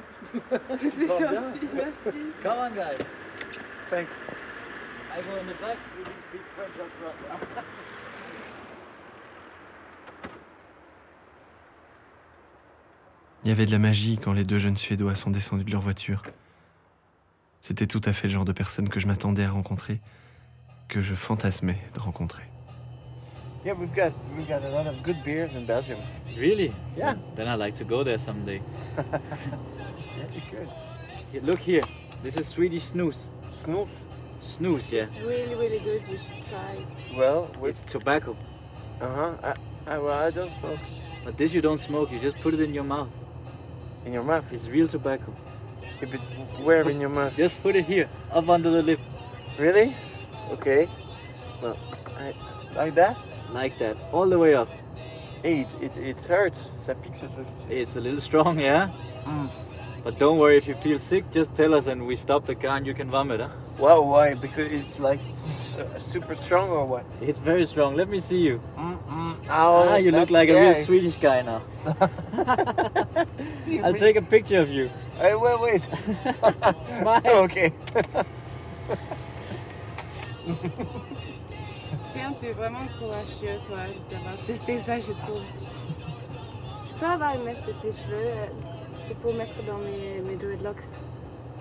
C'est 0.76 1.08
gentil, 1.08 1.68
merci. 1.74 2.18
Come 2.42 2.58
on, 2.58 2.70
guys. 2.70 3.04
Thanks. 3.90 4.12
I 5.12 5.22
go 5.22 5.32
in 5.40 5.46
the 5.46 5.54
back. 5.60 5.78
We 5.96 6.04
can 6.04 6.12
speak 6.28 6.42
French 6.54 6.78
up 6.78 6.90
front. 7.00 7.64
Il 13.46 13.50
y 13.50 13.52
avait 13.52 13.64
de 13.64 13.70
la 13.70 13.78
magie 13.78 14.18
quand 14.18 14.32
les 14.32 14.42
deux 14.42 14.58
jeunes 14.58 14.76
Suédois 14.76 15.14
sont 15.14 15.30
descendus 15.30 15.62
de 15.62 15.70
leur 15.70 15.80
voiture. 15.80 16.24
C'était 17.60 17.86
tout 17.86 18.00
à 18.04 18.12
fait 18.12 18.26
le 18.26 18.32
genre 18.32 18.44
de 18.44 18.50
personne 18.50 18.88
que 18.88 18.98
je 18.98 19.06
m'attendais 19.06 19.44
à 19.44 19.50
rencontrer, 19.50 20.00
que 20.88 21.00
je 21.00 21.14
fantasmais 21.14 21.78
de 21.94 22.00
rencontrer. 22.00 22.42
Yeah, 23.64 23.74
we've 23.74 23.94
got 23.94 24.10
we've 24.36 24.48
got 24.48 24.64
a 24.64 24.68
lot 24.68 24.88
of 24.88 25.00
good 25.04 25.22
beers 25.24 25.54
in 25.54 25.64
Belgium. 25.64 26.00
Really? 26.36 26.72
Yeah. 26.96 27.14
Then 27.36 27.46
I'd 27.46 27.60
like 27.60 27.76
to 27.76 27.84
go 27.84 28.02
there 28.02 28.18
someday. 28.18 28.60
Yeah, 30.18 30.26
you 30.34 30.42
could. 30.50 31.44
Look 31.44 31.60
here. 31.60 31.84
This 32.24 32.36
is 32.36 32.48
Swedish 32.48 32.90
snus. 32.90 33.30
Snus? 33.52 34.06
Snus, 34.42 34.90
yeah. 34.90 35.04
It's 35.04 35.18
really, 35.18 35.54
really 35.54 35.78
good. 35.78 36.02
You 36.08 36.18
should 36.18 36.44
try. 36.50 36.84
Well, 37.16 37.48
It's 37.62 37.84
tobacco. 37.84 38.36
Uh 39.00 39.06
huh. 39.06 39.34
I, 39.44 39.54
I, 39.94 39.98
well, 39.98 40.18
I 40.18 40.32
don't 40.32 40.52
smoke. 40.52 40.80
But 41.24 41.38
this 41.38 41.52
you 41.52 41.60
don't 41.60 41.78
smoke. 41.78 42.10
You 42.10 42.18
just 42.18 42.40
put 42.40 42.52
it 42.52 42.60
in 42.60 42.74
your 42.74 42.82
mouth. 42.82 43.08
In 44.06 44.12
your 44.12 44.22
mouth? 44.22 44.52
It's 44.52 44.68
real 44.68 44.86
tobacco. 44.86 45.34
If 46.00 46.12
but 46.12 46.20
where 46.62 46.88
in 46.88 47.00
your 47.00 47.10
mouth? 47.10 47.36
Just 47.36 47.60
put 47.60 47.74
it 47.74 47.86
here, 47.86 48.08
up 48.30 48.48
under 48.48 48.70
the 48.70 48.82
lip. 48.82 49.00
Really? 49.58 49.96
Okay. 50.52 50.88
Well, 51.60 51.76
I, 52.16 52.32
like 52.76 52.94
that? 52.94 53.18
Like 53.50 53.78
that, 53.78 53.96
all 54.12 54.28
the 54.28 54.38
way 54.38 54.54
up. 54.54 54.68
Hey, 55.42 55.62
it, 55.62 55.68
it, 55.82 55.96
it 55.96 56.24
hurts. 56.24 56.70
Ça 56.82 56.94
pique 56.94 57.16
ce 57.16 57.26
truc. 57.26 57.46
It's 57.68 57.96
a 57.96 58.00
little 58.00 58.20
strong, 58.20 58.60
yeah? 58.60 58.90
Mm. 59.24 59.50
But 60.06 60.20
don't 60.20 60.38
worry, 60.38 60.56
if 60.56 60.68
you 60.68 60.76
feel 60.76 60.98
sick, 60.98 61.32
just 61.32 61.52
tell 61.52 61.74
us 61.74 61.88
and 61.88 62.06
we 62.06 62.14
stop 62.14 62.46
the 62.46 62.54
car 62.54 62.76
and 62.76 62.86
you 62.86 62.94
can 62.94 63.10
vomit, 63.10 63.40
huh? 63.40 63.48
Wow, 63.76 64.02
why? 64.02 64.34
Because 64.34 64.70
it's 64.70 65.00
like 65.00 65.18
super 65.98 66.36
strong 66.36 66.70
or 66.70 66.86
what? 66.86 67.04
It's 67.20 67.40
very 67.40 67.66
strong. 67.66 67.96
Let 67.96 68.08
me 68.08 68.20
see 68.20 68.38
you. 68.38 68.60
Mm-mm. 68.78 69.34
ah, 69.50 69.96
you 69.96 70.12
look 70.12 70.28
that's- 70.28 70.30
like 70.30 70.48
a 70.48 70.52
real 70.52 70.70
it's- 70.70 70.86
Swedish 70.86 71.16
guy 71.16 71.42
now. 71.42 71.60
I'll 73.82 73.94
take 73.94 74.14
a 74.14 74.22
picture 74.22 74.60
of 74.60 74.70
you. 74.70 74.90
Hey, 75.18 75.34
wait, 75.34 75.60
wait. 75.60 75.82
Smile. 75.82 77.22
okay. 77.46 77.72
Tiens, 82.12 82.32
tu 82.38 82.46
es 82.46 82.52
vraiment 82.52 82.86
courageux, 83.00 83.58
toi, 83.66 83.90
d'avoir 84.08 84.38
testé 84.46 84.78
ça, 84.78 85.00
je 85.00 85.10
trouve. 85.10 85.42
Je 86.86 86.94
peux 87.00 87.06
avoir 87.06 87.34
une 87.34 87.42
mèche 87.42 87.62
de 87.62 87.72
tes 87.72 87.90
cheveux. 87.90 88.75
C'est 89.06 89.16
pour 89.18 89.32
mettre 89.34 89.62
dans 89.66 89.78
mes, 89.78 90.20
mes 90.20 90.36
dreadlocks. 90.36 90.82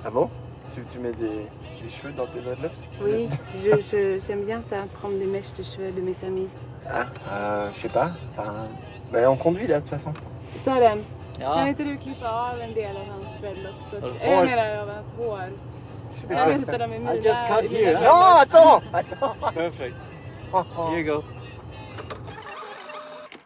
Ah 0.03 0.09
bon? 0.09 0.29
Tu, 0.73 0.81
tu 0.91 0.99
mets 0.99 1.11
des, 1.13 1.47
des 1.81 1.89
cheveux 1.89 2.11
dans 2.13 2.25
tes 2.27 2.41
dreadlocks 2.41 2.71
Oui, 3.01 3.29
je- 3.55 3.79
je- 3.81 4.19
j'aime 4.25 4.43
bien 4.45 4.61
ça, 4.61 4.77
prendre 4.99 5.17
des 5.17 5.25
mèches 5.25 5.53
de 5.53 5.63
cheveux 5.63 5.91
de 5.91 6.01
mes 6.01 6.15
amis. 6.25 6.49
Ah, 6.87 7.05
euh, 7.31 7.69
je 7.73 7.77
sais 7.79 7.89
pas. 7.89 8.11
Enfin, 8.31 8.67
ben, 9.11 9.27
on 9.27 9.37
conduit 9.37 9.67
là 9.67 9.75
de 9.75 9.81
toute 9.81 9.89
façon. 9.91 10.13
Sören, 10.59 10.99
Ja. 11.39 11.53
kan 11.53 11.67
inte 11.67 11.83
du 11.83 11.97
klippa 11.97 12.29
av 12.29 12.59
en 12.61 12.73
del 12.73 12.95
av 12.97 13.05
hans 13.07 13.39
dreadlocks? 13.41 13.89
Så 13.89 13.95
att, 13.97 14.03
jag 14.23 14.45
menar 14.45 14.77
av 14.81 14.89
hans 14.89 15.07
hår. 15.17 15.49
Jag 16.29 16.47
vet 16.47 16.57
inte, 16.57 16.77
de 16.77 16.83
är 16.83 16.87
mina. 16.87 17.13
I'll 17.13 17.25
just 17.25 17.39
cut 17.47 17.71
here. 17.71 17.91
dreadlocks. 17.91 18.53
Non, 18.53 18.73
attends 18.73 18.85
Attends 18.93 19.53
Perfect. 19.53 19.95
Here 20.51 20.99
you 20.99 21.03
go. 21.15 21.23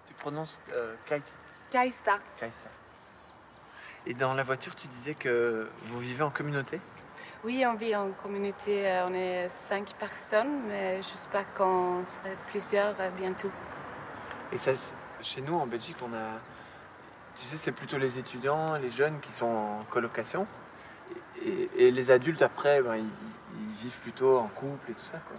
Tu 0.08 0.14
prononces 0.24 0.60
euh, 0.70 0.96
Kaisa. 1.10 1.34
Kaisa. 1.72 2.20
Kaisa. 2.40 2.70
Et 4.08 4.14
dans 4.14 4.34
la 4.34 4.44
voiture, 4.44 4.76
tu 4.76 4.88
disais 4.88 5.14
que 5.14 5.70
vous 5.86 6.00
vivez 6.00 6.24
en 6.24 6.30
communauté? 6.30 6.80
Oui, 7.44 7.64
on 7.66 7.76
vit 7.76 7.96
en 7.96 8.10
communauté, 8.24 8.88
euh, 8.88 9.08
on 9.08 9.14
est 9.14 9.48
cinq 9.50 9.94
personnes, 9.94 10.62
mais 10.68 11.02
j'espère 11.02 11.46
qu'on 11.54 12.04
serait 12.06 12.36
plusieurs 12.50 12.96
euh, 13.00 13.10
bientôt. 13.12 13.52
Et 14.52 14.58
ça, 14.58 14.72
chez 15.22 15.42
nous, 15.42 15.56
en 15.56 15.68
Belgique, 15.68 15.98
on 16.02 16.14
a. 16.14 16.40
Tu 17.36 17.44
sais, 17.46 17.56
c'est 17.56 17.72
plutôt 17.72 17.98
les 17.98 18.20
étudiants, 18.20 18.76
les 18.76 18.90
jeunes 18.90 19.20
qui 19.22 19.32
sont 19.32 19.46
en 19.46 19.86
colocation. 19.90 20.48
Et, 21.46 21.70
et 21.78 21.92
les 21.92 22.12
adultes, 22.12 22.42
après, 22.42 22.82
ben, 22.82 22.96
ils, 22.96 23.10
ils 23.60 23.76
vivent 23.84 24.00
plutôt 24.00 24.40
en 24.40 24.48
couple 24.48 24.92
et 24.92 24.94
tout 24.94 25.06
ça, 25.06 25.20
quoi. 25.20 25.38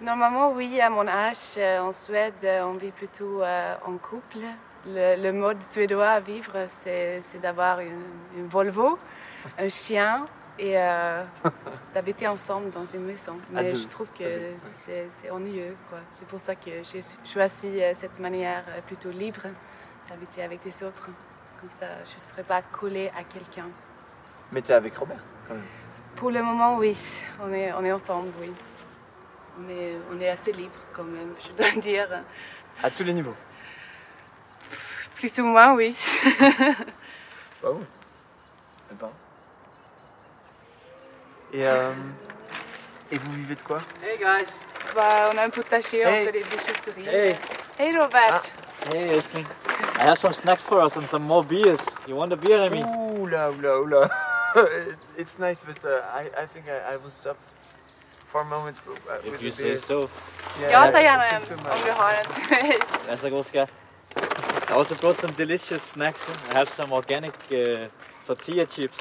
Normalement, 0.00 0.52
oui, 0.52 0.80
à 0.80 0.88
mon 0.88 1.06
âge, 1.08 1.56
euh, 1.58 1.80
en 1.80 1.92
Suède, 1.92 2.46
on 2.62 2.74
vit 2.74 2.92
plutôt 2.92 3.42
euh, 3.42 3.74
en 3.84 3.96
couple. 3.98 4.38
Le, 4.86 5.22
le 5.22 5.32
mode 5.32 5.62
suédois 5.62 6.08
à 6.08 6.20
vivre, 6.20 6.56
c'est 6.68 7.40
d'avoir 7.42 7.80
une, 7.80 8.02
une 8.36 8.48
Volvo, 8.48 8.98
un 9.58 9.68
chien 9.68 10.26
et 10.58 10.78
euh, 10.78 11.22
d'habiter 11.94 12.26
ensemble 12.28 12.70
dans 12.70 12.86
une 12.86 13.04
maison. 13.04 13.38
Mais 13.50 13.74
je 13.74 13.86
trouve 13.86 14.08
que 14.12 14.24
c'est 14.64 15.30
ennuyeux. 15.30 15.76
C'est 16.10 16.26
pour 16.26 16.40
ça 16.40 16.54
que 16.54 16.70
j'ai 16.82 17.00
choisi 17.24 17.82
euh, 17.82 17.92
cette 17.94 18.18
manière 18.20 18.64
euh, 18.68 18.80
plutôt 18.86 19.10
libre 19.10 19.42
d'habiter 20.08 20.42
avec 20.42 20.62
des 20.62 20.82
autres. 20.82 21.08
Comme 21.60 21.70
ça, 21.70 21.86
je 22.06 22.14
ne 22.14 22.20
serai 22.20 22.42
pas 22.42 22.62
collée 22.62 23.10
à 23.18 23.22
quelqu'un. 23.22 23.68
Mais 24.52 24.62
t'es 24.62 24.72
avec 24.72 24.96
Robert, 24.96 25.22
quand 25.46 25.54
même. 25.54 25.62
Pour 26.16 26.30
le 26.30 26.42
moment, 26.42 26.76
oui. 26.76 26.96
On 27.42 27.52
est, 27.52 27.72
on 27.74 27.84
est 27.84 27.92
ensemble, 27.92 28.30
oui. 28.40 28.50
On 29.58 29.68
est, 29.68 29.96
on 30.10 30.20
est 30.20 30.28
assez 30.28 30.52
libre 30.52 30.78
quand 30.94 31.04
même, 31.04 31.34
je 31.38 31.52
dois 31.52 31.80
dire. 31.80 32.08
À 32.82 32.90
tous 32.90 33.04
les 33.04 33.12
niveaux. 33.12 33.34
Plus 35.20 35.38
ou 35.38 35.44
moins, 35.44 35.74
oui. 35.74 35.94
Bah 37.62 37.68
oui. 37.74 37.84
Eh 38.90 38.94
ben. 38.94 39.10
Et, 41.52 41.66
euh, 41.66 41.92
et 43.12 43.18
vous 43.18 43.32
vivez 43.32 43.54
de 43.54 43.60
quoi? 43.60 43.80
Hey 44.02 44.16
guys. 44.16 44.58
Bah, 44.94 45.28
on 45.32 45.36
a 45.36 45.42
un 45.44 45.50
potager, 45.50 46.06
on 46.06 46.08
Hey. 46.08 46.24
fait 46.24 46.32
des 46.32 46.44
bijouteries. 46.44 47.06
Hey. 47.06 47.36
Hey 47.78 47.96
Robert. 47.98 48.40
Hey, 48.90 49.18
Eskin. 49.18 49.44
I 49.98 50.04
have 50.08 50.16
some 50.18 50.32
snacks 50.32 50.64
for 50.64 50.80
us 50.82 50.96
and 50.96 51.06
some 51.06 51.22
more 51.24 51.44
beers. 51.44 51.80
You 52.08 52.16
want 52.16 52.32
a 52.32 52.36
beer, 52.36 52.58
Remy? 52.62 52.82
Oula, 52.82 53.50
oula, 53.50 53.76
oula. 53.78 54.08
It's 55.18 55.38
nice, 55.38 55.62
but 55.62 55.84
uh, 55.84 56.00
I, 56.14 56.30
I 56.42 56.46
think 56.46 56.64
I, 56.66 56.94
I 56.94 56.96
will 56.96 57.10
stop 57.10 57.36
for 58.24 58.40
a 58.40 58.44
moment 58.44 58.78
for, 58.78 58.92
uh, 58.92 59.18
If 59.22 59.32
with 59.32 59.42
you 59.42 59.50
the 59.50 59.56
say 59.56 59.64
beers. 59.64 59.84
so. 59.84 60.08
Ja, 60.62 60.90
ta 60.90 60.98
gärna 61.02 61.24
en 61.26 61.42
too 61.42 61.54
om 61.54 61.62
much. 61.62 61.84
du 61.84 61.90
har 61.92 62.12
en 62.14 62.26
till 62.34 62.50
mig. 62.50 62.78
Varsågod 63.08 63.38
Oskar. 63.40 63.68
I 64.70 64.74
also 64.74 64.94
brought 64.94 65.16
some 65.18 65.32
delicious 65.32 65.82
snacks. 65.82 66.24
I 66.50 66.54
have 66.58 66.68
some 66.68 66.92
organic 66.92 67.34
uh, 67.52 67.88
tortilla 68.24 68.66
chips. 68.66 68.98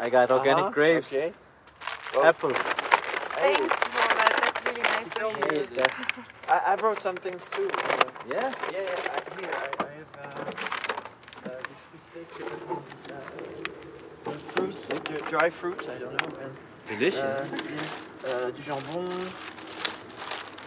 I 0.00 0.08
got 0.10 0.30
organic 0.30 0.64
Uh-huh, 0.64 0.70
grapes, 0.74 1.06
okay. 1.12 1.32
apples. 2.22 2.56
Thanks, 2.58 3.60
Robert. 3.96 4.34
That's 4.42 4.60
really 4.66 4.82
nice 4.82 5.12
of 5.16 5.32
you. 5.38 5.46
Yes, 5.56 5.68
yes. 5.72 5.92
I, 6.48 6.72
I 6.72 6.76
brought 6.76 7.00
some 7.00 7.16
things 7.16 7.42
too. 7.54 7.68
Uh, 7.72 7.78
Yeah. 8.28 8.52
yeah, 8.72 8.80
yeah. 8.88 9.14
I, 9.14 9.18
here, 9.38 9.54
I, 9.54 9.68
I 9.84 9.90
have 9.98 10.12
uh, 10.18 10.26
uh, 11.46 11.50
the 11.68 11.74
fruit 11.84 12.02
shake, 12.12 12.32
uh, 13.12 14.32
fruits, 14.52 14.80
like 14.90 15.04
the 15.04 15.18
dry 15.30 15.48
fruits. 15.50 15.86
I 15.88 15.96
don't 15.98 16.12
know. 16.20 16.30
And, 16.42 16.52
Delicious. 16.86 17.20
uh, 17.20 17.46
yes, 17.70 17.92
uh, 18.26 18.50
du 18.50 18.62
jambon. 18.62 19.06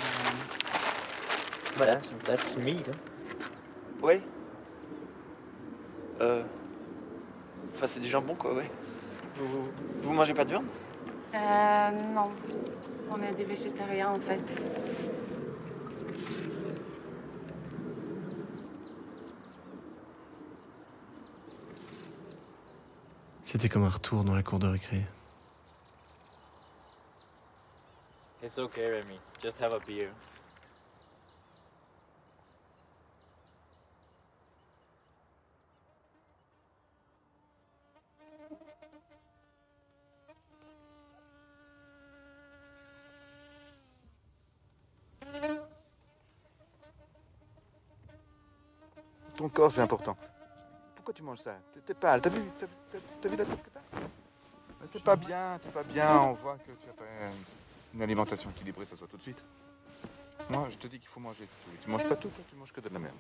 Um, 0.04 0.38
voilà. 1.78 1.96
some- 2.06 2.20
That's 2.24 2.56
meat. 2.56 2.86
Huh? 2.88 2.94
Oui. 4.02 4.22
Euh. 6.22 6.44
Enfin, 7.76 7.88
c'est 7.88 8.00
du 8.00 8.08
jambon, 8.08 8.36
quoi, 8.36 8.54
ouais. 8.54 8.70
Vous, 9.36 9.48
vous, 9.48 9.72
vous 10.02 10.14
mangez 10.14 10.34
pas 10.34 10.44
de 10.44 10.50
viande? 10.50 10.66
Euh, 11.34 11.92
non, 12.14 12.32
on 13.12 13.22
est 13.22 13.34
des 13.34 13.44
végétariens 13.44 14.10
en 14.10 14.20
fait. 14.20 14.42
C'était 23.44 23.70
comme 23.70 23.84
un 23.84 23.90
retour 23.90 24.24
dans 24.24 24.36
la 24.36 24.44
cour 24.44 24.60
de 24.60 24.68
récré. 24.68 25.06
It's 28.44 28.58
okay, 28.58 28.86
Remy. 28.86 29.20
Just 29.42 29.62
have 29.62 29.74
a 29.74 29.80
beer. 29.86 30.10
Corps, 49.54 49.72
c'est 49.72 49.82
important. 49.82 50.16
Pourquoi 50.96 51.14
tu 51.14 51.24
manges 51.24 51.40
ça? 51.40 51.56
T'es- 51.86 51.94
pâle, 51.94 52.22
t'as 52.22 52.30
vu, 52.30 52.40
vu 52.42 53.36
la 53.36 53.46
tête 53.46 53.64
que 53.64 53.70
t'as? 53.70 54.88
T'es 54.92 55.00
pas 55.00 55.16
bien, 55.16 55.60
t'es 55.62 55.70
pas 55.70 55.84
bien, 55.84 56.20
on 56.22 56.34
voit 56.34 56.58
que 56.58 56.72
tu 56.72 56.90
as 56.90 56.94
pas 56.94 57.04
une- 57.04 57.96
une 57.96 58.02
alimentation 58.02 58.50
équilibrée, 58.52 58.86
ça 58.86 58.96
soit 58.96 59.08
tout 59.08 59.18
de 59.18 59.22
suite. 59.22 59.44
Moi, 60.50 60.68
je 60.70 60.78
te 60.78 60.88
dis 60.88 61.00
qu'il 61.00 61.08
faut 61.10 61.20
manger 61.20 61.46
tout. 61.66 61.72
Tu 61.84 61.90
manges 61.90 62.08
pas 62.08 62.16
tout, 62.16 62.32
tu 62.50 62.56
manges 62.56 62.72
que 62.72 62.82
de 62.82 62.90
la 62.90 63.00
merde. 63.00 63.16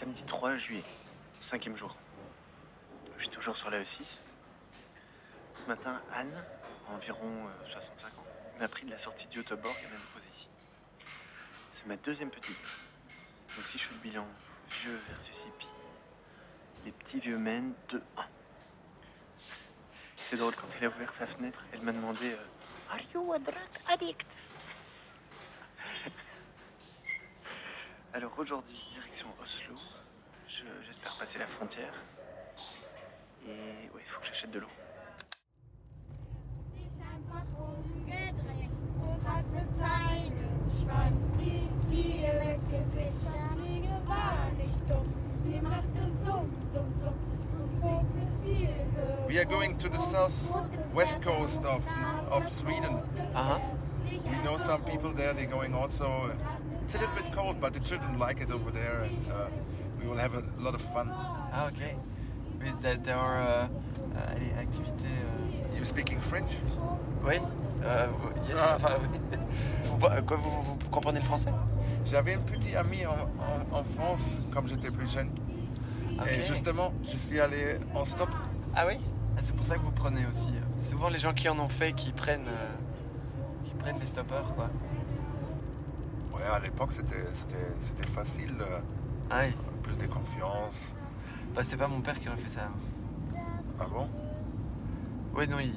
Samedi 0.00 0.22
3 0.26 0.56
juillet, 0.58 0.82
cinquième 1.50 1.76
jour. 1.76 1.94
Je 3.18 3.22
suis 3.24 3.30
toujours 3.30 3.56
sur 3.56 3.70
la 3.70 3.80
E6. 3.82 4.04
Ce 5.62 5.68
matin, 5.68 6.00
Anne, 6.14 6.44
environ 6.92 7.20
euh, 7.46 7.70
65 7.72 8.08
ans, 8.18 8.24
m'a 8.58 8.68
et 9.34 9.42
posé 9.44 10.26
ici. 10.36 10.48
C'est 11.78 11.86
ma 11.86 11.96
deuxième 11.96 12.30
petite. 12.30 12.58
Donc 12.58 13.64
si 13.70 13.78
je 13.78 13.84
fais 13.84 13.94
le 13.94 14.00
bilan 14.00 14.26
vieux 14.70 15.00
versus 15.08 15.34
hippie, 15.46 15.66
les 16.84 16.92
petits 16.92 17.20
vieux 17.20 17.38
mènent 17.38 17.72
2-1. 17.90 17.98
C'est 20.16 20.36
drôle, 20.36 20.54
quand 20.54 20.66
elle 20.78 20.84
a 20.86 20.88
ouvert 20.88 21.12
sa 21.18 21.26
fenêtre, 21.26 21.58
elle 21.72 21.80
m'a 21.82 21.92
demandé 21.92 22.32
euh, 22.32 22.90
Are 22.90 23.00
you 23.14 23.32
a 23.32 23.38
drug 23.38 23.56
addict? 23.88 24.26
Alors 28.14 28.38
aujourd'hui, 28.38 28.78
direction 28.94 29.28
Oslo. 29.40 29.78
Je- 30.48 30.86
J'espère 30.86 31.14
passer 31.16 31.38
la 31.38 31.46
frontière. 31.46 31.94
Et 33.46 33.50
ouais, 33.94 34.02
il 34.06 34.10
faut 34.10 34.20
que 34.20 34.26
j'achète 34.26 34.50
de 34.50 34.58
l'eau. 34.60 34.68
Umgedreht 39.32 39.32
und 39.32 39.36
hat 39.36 39.44
mit 39.52 39.68
seinem 39.78 40.32
Schwanz 40.70 41.30
die 41.38 41.68
Fliege 41.88 42.32
weggefegt. 42.40 43.12
Die 43.22 43.60
Fliege 43.60 43.94
war 44.06 44.50
nicht 44.56 44.80
dumm, 44.88 45.12
sie 45.44 45.60
machte 45.60 46.02
Summ, 46.24 46.50
Summ, 46.72 46.92
Summ 47.00 47.14
und 47.60 47.80
flog 47.80 48.04
mit 48.14 48.28
viel 48.44 48.68
Geruch. 48.94 49.28
We 49.28 49.38
are 49.38 49.46
going 49.46 49.78
to 49.78 49.88
the 49.88 49.98
south-west 49.98 51.22
coast 51.22 51.64
of, 51.64 51.82
of 52.30 52.48
Sweden. 52.48 52.98
Uh-huh. 53.34 53.58
We 54.30 54.38
know 54.44 54.58
some 54.58 54.82
people 54.82 55.12
there, 55.12 55.32
they're 55.32 55.46
going 55.46 55.74
also. 55.74 56.32
It's 56.84 56.94
a 56.94 56.98
little 56.98 57.14
bit 57.14 57.32
cold, 57.32 57.60
but 57.60 57.72
the 57.72 57.80
children 57.80 58.18
like 58.18 58.40
it 58.40 58.50
over 58.50 58.70
there, 58.70 59.02
and 59.02 59.28
uh, 59.28 59.46
we 60.00 60.06
will 60.08 60.18
have 60.18 60.34
a 60.34 60.42
lot 60.58 60.74
of 60.74 60.82
fun. 60.82 61.08
Ah, 61.10 61.70
ok. 62.64 62.72
Mais 62.82 62.96
there, 63.02 63.16
are 63.16 63.64
uh, 63.64 63.68
uh, 64.14 64.60
activités. 64.60 65.06
euh, 65.06 65.78
You 65.78 65.84
speaking 65.84 66.20
French? 66.20 66.50
Oui. 67.24 67.36
Euh, 67.84 68.06
yes, 68.48 68.56
Ah. 68.60 68.76
enfin, 68.76 68.94
vous, 69.88 70.76
comprenez 70.90 71.18
le 71.18 71.24
français? 71.24 71.50
J'avais 72.06 72.34
une 72.34 72.42
petite 72.42 72.76
amie 72.76 73.04
en, 73.06 73.12
en- 73.12 73.78
en 73.80 73.84
France 73.84 74.38
quand 74.52 74.66
j'étais 74.68 74.90
plus 74.90 75.10
jeune. 75.10 75.30
Et 76.10 76.38
Ok. 76.40 76.44
justement, 76.46 76.92
je 77.02 77.16
suis 77.16 77.40
allé 77.40 77.78
en 77.94 78.04
stop. 78.04 78.28
Ah 78.76 78.84
oui? 78.86 79.00
Ah, 79.36 79.40
C'est 79.40 79.56
pour 79.56 79.66
ça 79.66 79.74
que 79.76 79.80
vous 79.80 79.90
prenez 79.90 80.24
aussi. 80.26 80.50
euh, 80.50 80.60
C'est 80.78 80.90
souvent 80.90 81.08
les 81.08 81.18
gens 81.18 81.32
qui 81.32 81.48
en 81.48 81.58
ont 81.58 81.68
fait 81.68 81.92
qui 81.92 82.12
prennent, 82.12 82.46
euh, 82.46 82.70
qui 83.64 83.74
prennent 83.74 83.98
les 83.98 84.06
stoppers, 84.06 84.54
quoi. 84.54 84.68
Ouais, 86.34 86.44
à 86.44 86.60
l'époque, 86.60 86.92
c'était, 86.92 87.24
facile. 88.14 88.54
Ah 89.30 89.40
oui. 89.44 89.54
Plus 89.82 89.98
de 89.98 90.06
confiance. 90.06 90.92
Bah, 91.54 91.62
c'est 91.62 91.76
pas 91.76 91.88
mon 91.88 92.00
père 92.00 92.18
qui 92.18 92.28
aurait 92.28 92.38
fait 92.38 92.48
ça. 92.50 92.68
Ah 93.80 93.84
bon? 93.90 94.08
Oui, 95.34 95.48
non, 95.48 95.58
il... 95.60 95.74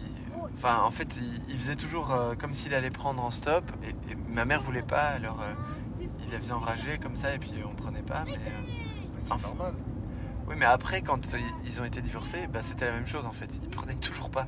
Enfin, 0.53 0.81
en 0.83 0.91
fait, 0.91 1.15
il, 1.17 1.41
il 1.49 1.57
faisait 1.59 1.75
toujours 1.75 2.11
euh, 2.13 2.35
comme 2.35 2.53
s'il 2.53 2.73
allait 2.73 2.91
prendre 2.91 3.23
en 3.23 3.29
stop. 3.31 3.69
Et, 3.83 3.89
et 4.11 4.15
ma 4.29 4.45
mère 4.45 4.61
voulait 4.61 4.81
pas, 4.81 5.07
alors 5.09 5.41
euh, 5.41 5.53
il 6.25 6.31
la 6.31 6.39
faisait 6.39 6.53
enrager 6.53 6.97
comme 6.97 7.15
ça, 7.15 7.33
et 7.33 7.39
puis 7.39 7.53
on 7.69 7.75
prenait 7.75 8.01
pas. 8.01 8.23
Mais, 8.25 8.35
euh, 8.38 8.39
c'est 9.21 9.29
normal. 9.41 9.73
Oui, 10.47 10.55
mais 10.57 10.65
après, 10.65 11.01
quand 11.01 11.19
ils 11.65 11.81
ont 11.81 11.85
été 11.85 12.01
divorcés, 12.01 12.47
bah, 12.47 12.59
c'était 12.61 12.85
la 12.85 12.91
même 12.93 13.07
chose 13.07 13.25
en 13.25 13.31
fait. 13.31 13.49
Ils 13.63 13.69
prenaient 13.69 13.95
toujours 13.95 14.29
pas. 14.29 14.47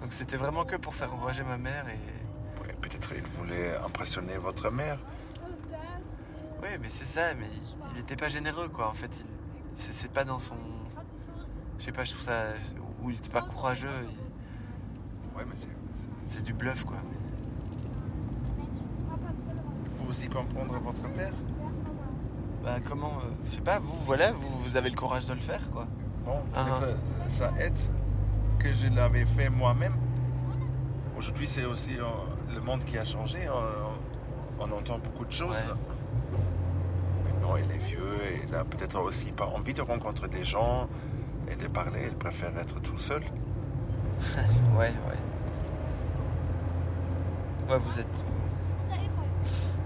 Donc 0.00 0.12
c'était 0.12 0.36
vraiment 0.36 0.64
que 0.64 0.76
pour 0.76 0.94
faire 0.94 1.12
enrager 1.14 1.42
ma 1.42 1.56
mère 1.56 1.86
et. 1.88 2.62
Ouais, 2.62 2.74
Peut-être 2.80 3.12
il 3.16 3.22
voulait 3.40 3.74
impressionner 3.78 4.36
votre 4.36 4.70
mère. 4.70 4.98
Oui, 6.62 6.68
mais 6.80 6.88
c'est 6.90 7.06
ça, 7.06 7.34
mais 7.34 7.46
il, 7.52 7.94
il 7.94 8.00
était 8.00 8.16
pas 8.16 8.28
généreux 8.28 8.68
quoi. 8.68 8.88
En 8.88 8.94
fait, 8.94 9.10
il- 9.18 9.24
c'est 9.76 10.10
pas 10.12 10.24
dans 10.24 10.38
son. 10.38 10.54
Je 11.78 11.84
sais 11.84 11.92
pas, 11.92 12.04
je 12.04 12.12
trouve 12.12 12.24
ça. 12.24 12.44
Ou 13.02 13.10
il 13.10 13.16
était 13.16 13.30
pas 13.30 13.42
courageux. 13.42 13.88
il- 14.08 15.36
Ouais, 15.38 15.44
mais 15.48 15.54
c'est. 15.56 15.68
C'est 16.28 16.42
du 16.42 16.52
bluff 16.52 16.84
quoi. 16.84 16.96
Il 19.84 19.90
faut 20.04 20.10
aussi 20.10 20.28
comprendre 20.28 20.78
votre 20.78 21.08
père. 21.14 21.32
Bah 22.64 22.76
comment. 22.84 23.14
euh, 23.18 23.30
je 23.50 23.56
sais 23.56 23.60
pas, 23.60 23.78
vous 23.80 23.96
voilà, 24.04 24.32
vous, 24.32 24.58
vous 24.60 24.76
avez 24.76 24.88
le 24.90 24.96
courage 24.96 25.26
de 25.26 25.32
le 25.34 25.40
faire 25.40 25.68
quoi. 25.72 25.86
Bon, 26.24 26.38
Ah, 26.54 26.64
peut-être 26.64 26.82
euh, 26.84 26.94
ça 27.28 27.52
aide 27.58 27.78
que 28.58 28.72
je 28.72 28.86
l'avais 28.88 29.24
fait 29.24 29.50
moi-même. 29.50 29.94
Aujourd'hui, 31.18 31.46
c'est 31.48 31.64
aussi 31.64 31.98
euh, 31.98 32.04
le 32.54 32.60
monde 32.60 32.84
qui 32.84 32.96
a 32.98 33.04
changé. 33.04 33.38
On, 33.48 34.62
on 34.64 34.78
entend 34.78 34.98
beaucoup 34.98 35.24
de 35.24 35.32
choses. 35.32 35.56
Maintenant, 37.24 37.56
il 37.56 37.70
est 37.70 37.78
vieux 37.78 38.18
il 38.52 38.56
a 38.56 38.64
peut-être 38.64 39.00
aussi 39.00 39.32
pas 39.32 39.46
envie 39.46 39.72
de 39.72 39.80
rencontrer 39.80 40.28
des 40.28 40.44
gens 40.44 40.86
et 41.50 41.56
de 41.56 41.66
parler. 41.68 42.02
Il 42.08 42.14
préfère 42.16 42.56
être 42.58 42.80
tout 42.80 42.98
seul. 42.98 43.22
Ouais, 44.78 44.92
ouais. 45.08 45.18
Ouais, 47.68 47.78
vous 47.78 47.98
êtes. 47.98 48.24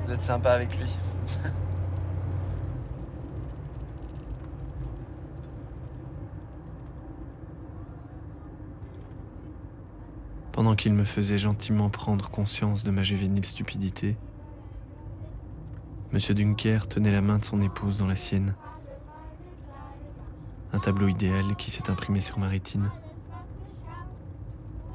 Vous 0.07 0.13
êtes 0.13 0.25
sympa 0.25 0.51
avec 0.53 0.77
lui. 0.79 0.97
Pendant 10.53 10.75
qu'il 10.75 10.93
me 10.93 11.05
faisait 11.05 11.39
gentiment 11.39 11.89
prendre 11.89 12.29
conscience 12.31 12.85
de 12.85 12.91
ma 12.91 13.03
juvénile 13.03 13.45
stupidité, 13.45 14.17
Monsieur 16.17 16.33
Dunker 16.33 16.89
tenait 16.89 17.11
la 17.11 17.21
main 17.21 17.37
de 17.37 17.45
son 17.45 17.61
épouse 17.61 17.99
dans 17.99 18.07
la 18.07 18.17
sienne. 18.17 18.55
Un 20.73 20.79
tableau 20.79 21.09
idéal 21.09 21.55
qui 21.57 21.71
s'est 21.71 21.91
imprimé 21.91 22.23
sur 22.23 22.39
ma 22.39 22.49
rétine. 22.49 22.91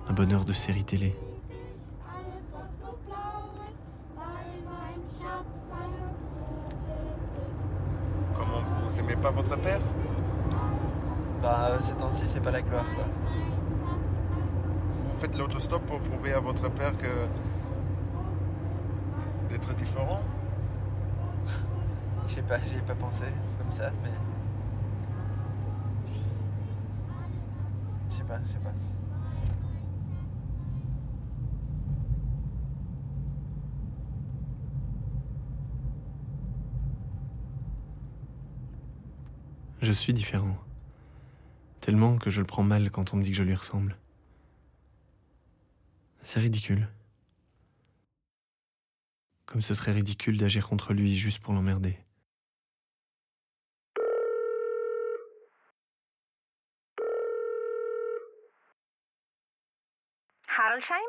Un 0.09 0.13
bonheur 0.13 0.45
de 0.45 0.51
série 0.51 0.83
télé. 0.83 1.15
Comment 8.35 8.63
Vous 8.89 8.99
aimez 8.99 9.15
pas 9.15 9.29
votre 9.29 9.55
père? 9.57 9.81
Bah, 11.43 11.67
euh, 11.69 11.79
ces 11.81 11.93
temps-ci, 11.93 12.23
c'est 12.25 12.41
pas 12.41 12.49
la 12.49 12.63
gloire, 12.63 12.85
quoi. 12.95 13.05
Vous 15.03 15.19
faites 15.19 15.37
l'autostop 15.37 15.85
pour 15.85 15.99
prouver 15.99 16.33
à 16.33 16.39
votre 16.39 16.67
père 16.71 16.97
que 16.97 17.27
d'être 19.51 19.75
différent? 19.75 20.21
Je 22.31 22.35
sais 22.35 22.43
pas, 22.43 22.57
j'y 22.63 22.77
ai 22.77 22.79
pas 22.79 22.95
pensé 22.95 23.25
comme 23.57 23.71
ça, 23.73 23.91
mais. 24.01 24.09
Je 28.09 28.15
sais 28.15 28.23
pas, 28.23 28.39
je 28.45 28.51
sais 28.53 28.59
pas. 28.59 28.73
Je 39.81 39.91
suis 39.91 40.13
différent. 40.13 40.55
Tellement 41.81 42.17
que 42.17 42.29
je 42.29 42.39
le 42.39 42.47
prends 42.47 42.63
mal 42.63 42.91
quand 42.91 43.13
on 43.13 43.17
me 43.17 43.23
dit 43.23 43.31
que 43.31 43.35
je 43.35 43.43
lui 43.43 43.55
ressemble. 43.55 43.97
C'est 46.23 46.39
ridicule. 46.39 46.87
Comme 49.45 49.61
ce 49.61 49.73
serait 49.73 49.91
ridicule 49.91 50.37
d'agir 50.37 50.69
contre 50.69 50.93
lui 50.93 51.17
juste 51.17 51.39
pour 51.39 51.53
l'emmerder. 51.53 51.99
Haraldsheim? 60.51 61.07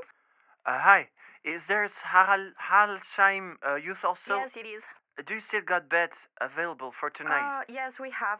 Uh, 0.64 0.78
hi, 0.78 1.08
is 1.44 1.62
there 1.66 1.88
Harald 2.04 2.54
Haraldsheim 2.54 3.54
uh, 3.66 3.74
youth 3.74 4.04
also? 4.04 4.38
Yes, 4.38 4.50
it 4.54 4.66
is. 4.66 4.82
Do 5.26 5.34
you 5.34 5.40
still 5.40 5.62
got 5.66 5.88
beds 5.88 6.16
available 6.40 6.92
for 6.98 7.10
tonight? 7.10 7.42
Uh, 7.42 7.62
yes, 7.68 7.94
we 8.00 8.10
have. 8.14 8.38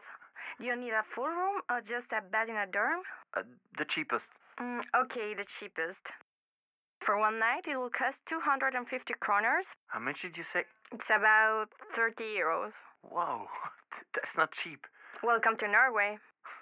Do 0.59 0.65
you 0.65 0.75
need 0.75 0.91
a 0.91 1.03
full 1.13 1.27
room 1.27 1.61
or 1.69 1.81
just 1.81 2.07
a 2.11 2.21
bed 2.21 2.49
in 2.49 2.55
a 2.55 2.65
dorm? 2.65 3.01
Uh, 3.35 3.43
the 3.77 3.85
cheapest. 3.85 4.25
Mm, 4.59 4.81
okay, 4.95 5.33
the 5.35 5.45
cheapest. 5.59 6.07
For 7.05 7.19
one 7.19 7.37
night, 7.37 7.67
it 7.67 7.75
will 7.75 7.91
cost 7.91 8.17
250 8.29 9.13
kroners. 9.21 9.67
How 9.87 9.99
much 9.99 10.21
did 10.21 10.37
you 10.37 10.45
say? 10.53 10.63
It's 10.93 11.09
about 11.09 11.67
30 11.95 12.23
euros. 12.23 12.71
Whoa, 13.01 13.47
that's 14.15 14.37
not 14.37 14.53
cheap. 14.53 14.87
Welcome 15.21 15.57
to 15.57 15.67
Norway. 15.67 16.17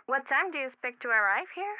What 0.08 0.28
time 0.28 0.52
do 0.52 0.58
you 0.58 0.68
expect 0.68 1.02
to 1.04 1.10
arrive 1.10 1.48
here? 1.54 1.78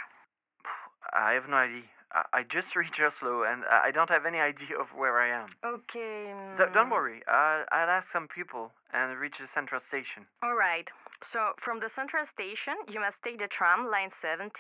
I 1.14 1.34
have 1.34 1.50
no 1.50 1.58
idea. 1.58 1.90
I 2.14 2.40
I 2.40 2.44
just 2.44 2.76
reached 2.80 3.00
Oslo 3.00 3.44
and 3.44 3.64
I 3.66 3.92
don't 3.92 4.10
have 4.10 4.26
any 4.26 4.40
idea 4.40 4.78
of 4.80 4.88
where 4.96 5.20
I 5.20 5.30
am. 5.42 5.50
Okay. 5.64 6.34
D- 6.58 6.72
don't 6.74 6.90
mm, 6.90 6.92
worry, 6.92 7.24
uh, 7.28 7.64
I'll 7.72 7.90
ask 7.90 8.08
some 8.12 8.28
people 8.28 8.72
and 8.94 9.18
reach 9.18 9.38
the 9.40 9.48
central 9.54 9.82
station. 9.88 10.28
All 10.44 10.56
right. 10.56 10.88
So, 11.32 11.54
from 11.64 11.80
the 11.80 11.90
central 11.90 12.26
station, 12.26 12.76
you 12.90 13.00
must 13.00 13.22
take 13.24 13.38
the 13.40 13.48
tram 13.48 13.90
line 13.90 14.12
17 14.22 14.52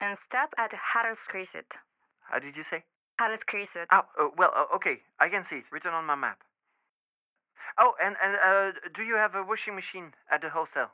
and 0.00 0.18
stop 0.18 0.54
at 0.58 0.70
Haraldskriset. 0.72 1.70
How 2.30 2.38
did 2.38 2.56
you 2.56 2.64
say? 2.70 2.84
Haraldskriset. 3.20 3.86
Oh, 3.90 4.02
uh, 4.18 4.28
well, 4.36 4.52
uh, 4.54 4.76
okay, 4.76 5.00
I 5.20 5.28
can 5.28 5.44
see 5.48 5.56
it 5.56 5.64
written 5.72 5.92
on 5.92 6.04
my 6.04 6.14
map. 6.14 6.38
Oh, 7.78 7.94
and 8.02 8.16
and 8.22 8.36
uh, 8.36 8.78
do 8.94 9.02
you 9.02 9.16
have 9.16 9.34
a 9.34 9.42
washing 9.42 9.74
machine 9.74 10.12
at 10.30 10.42
the 10.42 10.50
hostel? 10.50 10.88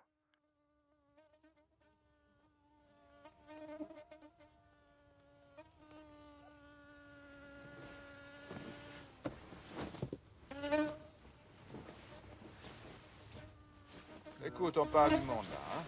Écoute, 14.45 14.77
on 14.79 14.87
parle 14.87 15.11
du 15.11 15.17
monde 15.27 15.45
là, 15.51 15.59
hein 15.75 15.83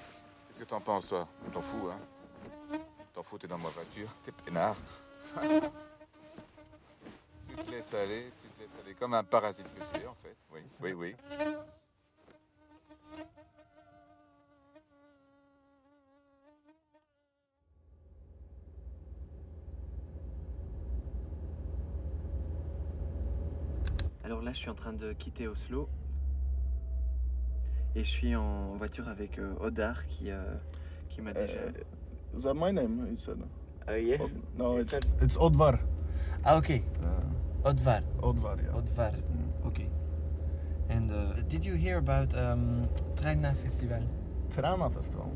Qu'est-ce 0.49 0.61
que 0.61 0.64
t'en 0.64 0.81
penses, 0.81 1.07
toi? 1.09 1.27
T'en 1.53 1.61
fous, 1.61 1.88
hein 1.90 2.79
T'en 3.14 3.23
fous, 3.23 3.38
t'es 3.38 3.47
dans 3.47 3.59
ma 3.59 3.68
voiture, 3.68 4.09
t'es 4.25 4.33
peinard. 4.33 4.77
tu 7.49 7.55
te 7.57 7.71
laisses 7.71 7.95
aller, 7.95 8.31
tu 8.42 8.49
te 8.49 8.61
laisses 8.61 8.85
aller 8.85 8.95
comme 8.95 9.14
un 9.14 9.25
parasite 9.25 9.66
que 9.66 9.99
tu 9.99 10.05
es, 10.05 10.07
en 10.07 10.16
fait. 10.23 10.37
Oui, 10.53 10.61
oui, 10.81 10.92
oui. 10.92 11.16
Alors 24.42 24.50
là, 24.50 24.55
je 24.55 24.59
suis 24.59 24.70
en 24.70 24.74
train 24.74 24.92
de 24.92 25.12
quitter 25.12 25.46
Oslo. 25.46 25.88
Et 27.94 28.02
je 28.02 28.11
suis 28.11 28.35
en 28.35 28.74
voiture 28.76 29.07
avec 29.07 29.38
euh, 29.38 29.55
Odar 29.61 30.05
qui, 30.09 30.33
euh, 30.33 30.42
qui 31.11 31.20
m'a 31.20 31.33
déjà. 31.33 31.68
Is 32.37 32.42
that 32.42 32.55
my 32.55 32.72
name? 32.72 33.07
You 33.09 33.18
said. 33.24 33.38
Oh, 33.87 33.92
yeah? 33.92 34.18
No, 34.59 34.78
it's, 34.78 34.94
it's 35.20 35.37
Odvar. 35.37 35.78
Ah, 36.44 36.57
okay. 36.57 36.83
Uh, 37.05 37.68
Odvar. 37.68 38.02
Odvar, 38.20 38.57
yeah. 38.61 38.76
Odvar. 38.76 39.12
Okay. 39.64 39.88
And 40.90 41.12
uh, 41.12 41.40
did 41.48 41.64
you 41.64 41.74
hear 41.74 41.98
about 41.98 42.35
um, 42.35 42.88
Trana 43.14 43.55
Festival? 43.55 44.02
Trana 44.48 44.92
Festival. 44.92 45.31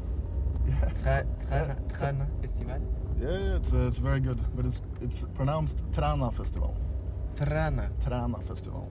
Tra 1.01 1.25
Trana, 1.47 1.77
Trana 1.93 2.27
Festival? 2.41 2.81
Yeah, 3.21 3.39
yeah, 3.39 3.57
it's 3.57 3.73
uh, 3.73 3.87
it's 3.87 3.99
very 3.99 4.19
good, 4.19 4.41
but 4.57 4.67
it's 4.67 4.83
it's 5.01 5.25
pronounced 5.37 5.79
Trana 5.93 6.33
Festival. 6.33 6.75
Trana. 7.37 7.91
Trana 8.05 8.43
Festival. 8.43 8.89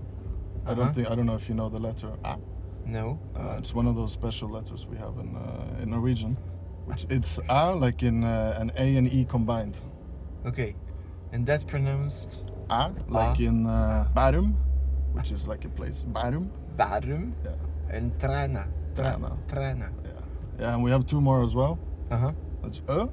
I 0.66 0.72
Uh-huh. 0.72 0.76
don't 0.76 0.94
think 0.96 1.10
I 1.12 1.16
don't 1.16 1.26
know 1.26 1.36
if 1.36 1.48
you 1.50 1.56
know 1.56 1.70
the 1.70 1.80
letter 1.80 2.12
A. 2.24 2.38
No. 2.86 3.20
Uh, 3.36 3.56
it's 3.60 3.74
one 3.74 3.88
of 3.88 3.96
those 3.96 4.12
special 4.12 4.50
letters 4.50 4.86
we 4.88 4.98
have 4.98 5.18
in 5.24 5.36
uh, 5.36 5.82
in 5.82 5.90
Norwegian. 5.90 6.38
Which 6.86 7.06
it's 7.10 7.40
A 7.50 7.74
like 7.74 8.04
in 8.04 8.24
uh, 8.24 8.58
an 8.62 8.72
A 8.78 8.98
and 8.98 9.08
E 9.12 9.26
combined. 9.26 9.78
Okay. 10.46 10.76
And 11.34 11.46
that's 11.46 11.64
pronounced 11.64 12.46
A 12.70 12.92
like 13.08 13.40
A. 13.40 13.44
in 13.44 13.66
uh, 13.66 14.08
Bærum, 14.16 14.54
which 15.14 15.32
is 15.32 15.48
like 15.48 15.66
a 15.66 15.70
place. 15.70 16.06
Bærum. 16.14 16.50
Bærum. 16.78 17.34
Yeah. 17.44 17.96
and 17.96 18.12
Trana. 18.20 18.66
Tra- 18.96 19.04
Trana. 19.18 19.38
Trana. 19.48 19.90
Yeah, 20.04 20.12
Yeah, 20.60 20.74
and 20.74 20.84
we 20.84 20.92
have 20.92 21.06
two 21.06 21.22
more 21.22 21.44
as 21.44 21.54
well. 21.56 21.78
Uh 22.12 22.18
huh. 22.18 22.32
That's 22.62 22.80
Ö. 22.88 23.10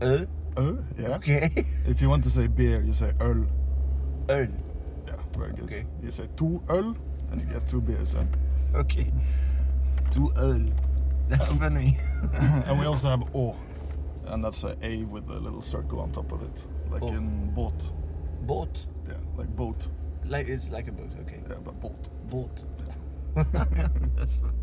Ö. 0.00 0.26
Ö. 0.56 0.82
Yeah. 0.98 1.16
Okay. 1.16 1.50
if 1.86 2.00
you 2.02 2.08
want 2.08 2.24
to 2.24 2.30
say 2.30 2.46
beer, 2.46 2.82
you 2.82 2.92
say 2.92 3.12
öl. 3.20 3.46
Öl. 4.30 4.48
Yeah, 5.06 5.16
very 5.36 5.52
good. 5.52 5.64
Okay. 5.64 5.84
You 6.02 6.10
say 6.10 6.28
two 6.36 6.62
öl, 6.68 6.96
and 7.30 7.40
you 7.40 7.46
get 7.46 7.68
two 7.68 7.80
beers. 7.80 8.12
Huh? 8.14 8.24
Okay. 8.74 9.12
Two 10.12 10.32
öl. 10.36 10.72
That's 11.28 11.50
funny. 11.52 11.96
and 12.66 12.78
we 12.78 12.86
also 12.86 13.08
have 13.08 13.22
O, 13.34 13.56
and 14.26 14.44
that's 14.44 14.64
a 14.64 14.76
A 14.82 15.04
with 15.04 15.28
a 15.28 15.38
little 15.38 15.62
circle 15.62 16.00
on 16.00 16.12
top 16.12 16.32
of 16.32 16.42
it, 16.42 16.64
like 16.90 17.02
O. 17.02 17.08
in 17.08 17.54
boat. 17.54 17.82
Boat. 18.42 18.86
Yeah, 19.08 19.14
like 19.36 19.48
boat. 19.56 19.86
Like 20.26 20.48
it's 20.48 20.70
like 20.70 20.88
a 20.88 20.92
boat. 20.92 21.12
Okay. 21.22 21.40
Yeah, 21.48 21.56
but 21.64 21.80
boat. 21.80 22.08
Boat. 22.30 22.64
That's 24.16 24.36
fun. 24.36 24.54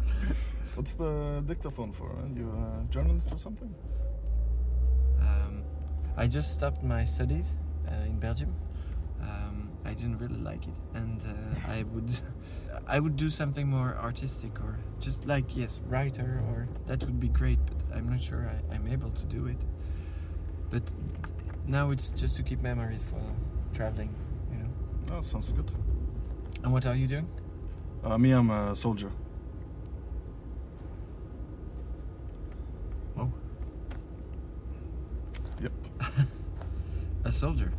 What's 0.75 0.95
the 0.95 1.43
dictaphone 1.45 1.91
for? 1.91 2.09
Huh? 2.09 2.27
You 2.35 2.49
a 2.51 2.85
journalist 2.93 3.31
or 3.31 3.39
something? 3.39 3.73
Um, 5.19 5.63
I 6.15 6.27
just 6.27 6.53
stopped 6.53 6.83
my 6.83 7.03
studies 7.05 7.53
uh, 7.89 8.05
in 8.05 8.19
Belgium. 8.19 8.53
I 9.87 9.93
didn't 9.93 10.17
really 10.17 10.41
like 10.41 10.67
it, 10.67 10.73
and 10.93 11.21
uh, 11.21 11.71
I 11.71 11.83
would, 11.83 12.19
I 12.87 12.99
would 12.99 13.15
do 13.15 13.29
something 13.29 13.69
more 13.69 13.97
artistic 14.03 14.59
or 14.59 14.77
just 14.99 15.25
like 15.25 15.55
yes, 15.55 15.79
writer 15.87 16.41
or 16.49 16.67
that 16.87 16.99
would 17.05 17.21
be 17.21 17.29
great. 17.29 17.59
But 17.65 17.95
I'm 17.97 18.09
not 18.09 18.21
sure 18.21 18.51
I, 18.53 18.75
I'm 18.75 18.85
able 18.87 19.11
to 19.11 19.23
do 19.23 19.47
it. 19.47 19.61
But 20.69 20.83
now 21.65 21.91
it's 21.91 22.09
just 22.09 22.35
to 22.35 22.43
keep 22.43 22.61
memories 22.61 23.01
for 23.09 23.21
traveling, 23.73 24.13
you 24.51 24.57
know. 24.57 25.17
Oh, 25.17 25.21
sounds 25.21 25.47
good. 25.49 25.71
And 26.63 26.73
what 26.73 26.85
are 26.85 26.95
you 26.95 27.07
doing? 27.07 27.29
Uh, 28.03 28.17
me, 28.17 28.31
I'm 28.31 28.49
a 28.49 28.75
soldier. 28.75 29.11
Oh. 33.17 33.31
Yep. 35.61 35.71
A 37.23 37.31
soldier. 37.31 37.71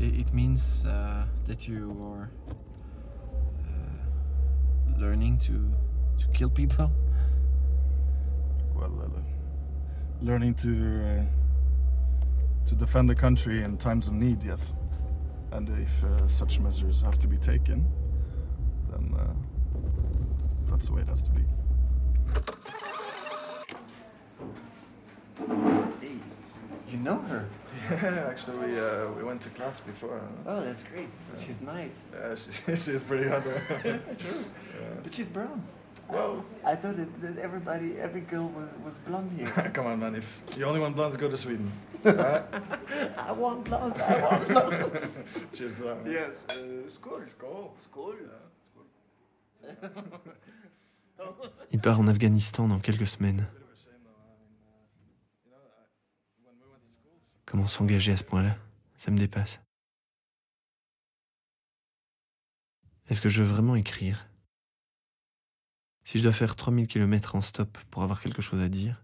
It, 0.00 0.20
it 0.20 0.34
means 0.34 0.84
uh, 0.84 1.24
that 1.46 1.66
you 1.66 1.96
are 2.02 2.30
uh, 3.66 5.00
learning 5.00 5.38
to 5.40 5.72
to 6.18 6.28
kill 6.32 6.50
people. 6.50 6.90
Well, 8.74 8.92
uh, 9.02 9.20
learning 10.22 10.54
to 10.56 10.70
uh, 10.70 11.24
to 12.66 12.74
defend 12.74 13.08
the 13.08 13.14
country 13.14 13.62
in 13.62 13.76
times 13.78 14.08
of 14.08 14.14
need, 14.14 14.44
yes. 14.44 14.72
And 15.50 15.68
if 15.80 16.04
uh, 16.04 16.28
such 16.28 16.60
measures 16.60 17.00
have 17.00 17.18
to 17.20 17.26
be 17.26 17.38
taken, 17.38 17.86
then 18.90 19.14
uh, 19.18 19.32
that's 20.68 20.86
the 20.88 20.92
way 20.92 21.02
it 21.02 21.08
has 21.08 21.22
to 21.22 21.30
be. 21.30 21.42
Hey, 26.00 26.16
you 26.90 26.98
know 26.98 27.18
her? 27.22 27.48
Yeah, 27.90 28.26
actually, 28.30 28.58
we 28.58 28.78
uh, 28.78 29.08
we 29.16 29.22
went 29.24 29.40
to 29.42 29.50
class 29.50 29.80
before. 29.80 30.20
Oh, 30.46 30.60
that's 30.64 30.82
great. 30.82 31.08
She's 31.44 31.60
nice. 31.60 32.00
Yeah, 32.12 32.34
she, 32.50 32.76
she's 32.76 33.02
pretty 33.02 33.28
hot. 33.28 33.42
True. 34.18 34.44
But 35.02 35.14
she's 35.14 35.28
brown. 35.28 35.62
Whoa. 36.08 36.42
I 36.64 36.74
thought 36.74 36.96
that, 36.96 37.20
that 37.20 37.38
everybody, 37.38 37.98
every 37.98 38.22
girl 38.22 38.48
was, 38.48 38.68
was 38.84 38.94
blonde 39.06 39.30
here. 39.36 39.70
Come 39.74 39.86
on, 39.86 40.00
man. 40.00 40.14
If 40.14 40.42
you 40.56 40.64
only 40.64 40.80
want 40.80 40.96
blondes, 40.96 41.16
go 41.18 41.28
to 41.28 41.36
Sweden. 41.36 41.70
I 42.04 43.32
want 43.32 43.64
blondes, 43.64 44.00
I 44.00 44.22
want 44.22 44.48
blondes. 44.48 45.18
Cheers 45.52 45.76
to 45.76 45.82
that. 45.82 46.04
man. 46.04 46.12
Yes, 46.12 46.44
uh, 46.50 46.88
skål. 46.90 47.20
Skål. 47.20 47.70
Skål. 47.82 48.16
Il 51.72 51.80
part 51.80 51.98
en 51.98 52.08
Afghanistan 52.08 52.68
dans 52.68 52.78
quelques 52.78 53.06
semaines. 53.06 53.44
Comment 57.48 57.66
s'engager 57.66 58.12
à 58.12 58.16
ce 58.18 58.24
point-là? 58.24 58.58
Ça 58.98 59.10
me 59.10 59.16
dépasse. 59.16 59.58
Est-ce 63.08 63.22
que 63.22 63.30
je 63.30 63.42
veux 63.42 63.48
vraiment 63.48 63.74
écrire? 63.74 64.28
Si 66.04 66.18
je 66.18 66.24
dois 66.24 66.32
faire 66.32 66.56
3000 66.56 66.86
km 66.86 67.36
en 67.36 67.40
stop 67.40 67.78
pour 67.90 68.02
avoir 68.02 68.20
quelque 68.20 68.42
chose 68.42 68.60
à 68.60 68.68
dire, 68.68 69.02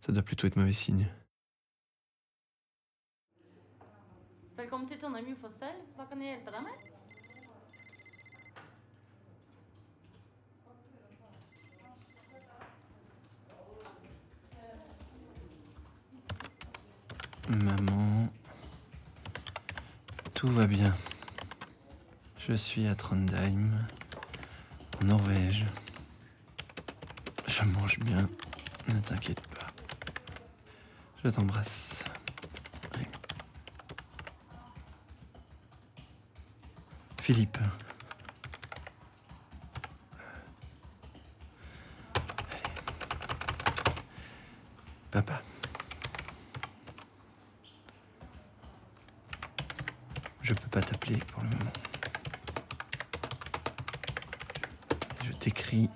ça 0.00 0.12
doit 0.12 0.22
plutôt 0.22 0.46
être 0.46 0.54
mauvais 0.54 0.70
signe. 0.70 1.08
Maman, 17.48 18.28
tout 20.34 20.48
va 20.48 20.66
bien. 20.66 20.94
Je 22.36 22.52
suis 22.52 22.86
à 22.86 22.94
Trondheim, 22.94 23.70
en 25.00 25.04
Norvège. 25.06 25.66
Je 27.46 27.64
mange 27.64 27.98
bien, 28.00 28.28
ne 28.88 29.00
t'inquiète 29.00 29.40
pas. 29.48 29.66
Je 31.24 31.30
t'embrasse. 31.30 32.04
Philippe. 37.20 37.58
Allez. 42.50 42.62
Papa. 45.10 45.42
Je 50.40 50.54
peux 50.54 50.68
pas 50.68 50.80
t'appeler 50.80 51.18
pour 51.18 51.42
le 51.42 51.50
moment. 51.50 51.72
Je 55.22 55.32
t'écris 55.32 55.90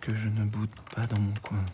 que 0.00 0.14
je 0.14 0.28
ne 0.28 0.44
boude 0.44 0.70
pas 0.94 1.06
dans 1.06 1.18
mon 1.18 1.34
coin. 1.42 1.64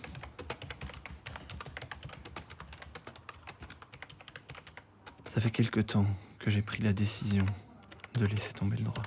Ça 5.29 5.41
fait 5.41 5.51
quelque 5.51 5.81
temps 5.81 6.07
que 6.41 6.51
j'ai 6.51 6.63
pris 6.63 6.83
la 6.83 6.93
décision 6.93 7.47
de 8.15 8.27
laisser 8.27 8.53
tomber 8.53 8.77
le 8.77 8.85
droit. 8.85 9.05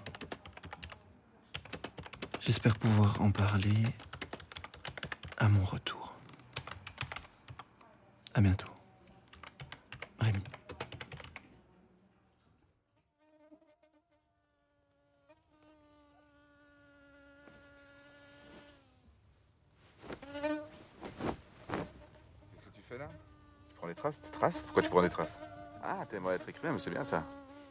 J'espère 2.39 2.77
pouvoir 2.77 3.21
en 3.21 3.31
parler 3.31 3.83
à 5.37 5.49
mon 5.49 5.63
retour. 5.63 6.13
À 8.33 8.41
bientôt. 8.41 8.69
Rémi. 10.19 10.39
Qu'est-ce 22.53 22.65
que 22.65 22.75
tu 22.75 22.81
fais 22.87 22.97
là 22.97 23.09
Des 24.03 24.09
Des 24.09 24.61
Pourquoi 24.65 24.83
tu 24.83 24.89
prends 24.89 25.01
des 25.01 25.09
traces? 25.09 25.39
Ah, 25.81 26.03
t'aimerais 26.09 26.35
être 26.35 26.49
écrivain, 26.49 26.73
mais 26.73 26.79
c'est 26.79 26.89
bien 26.89 27.05
ça. 27.05 27.23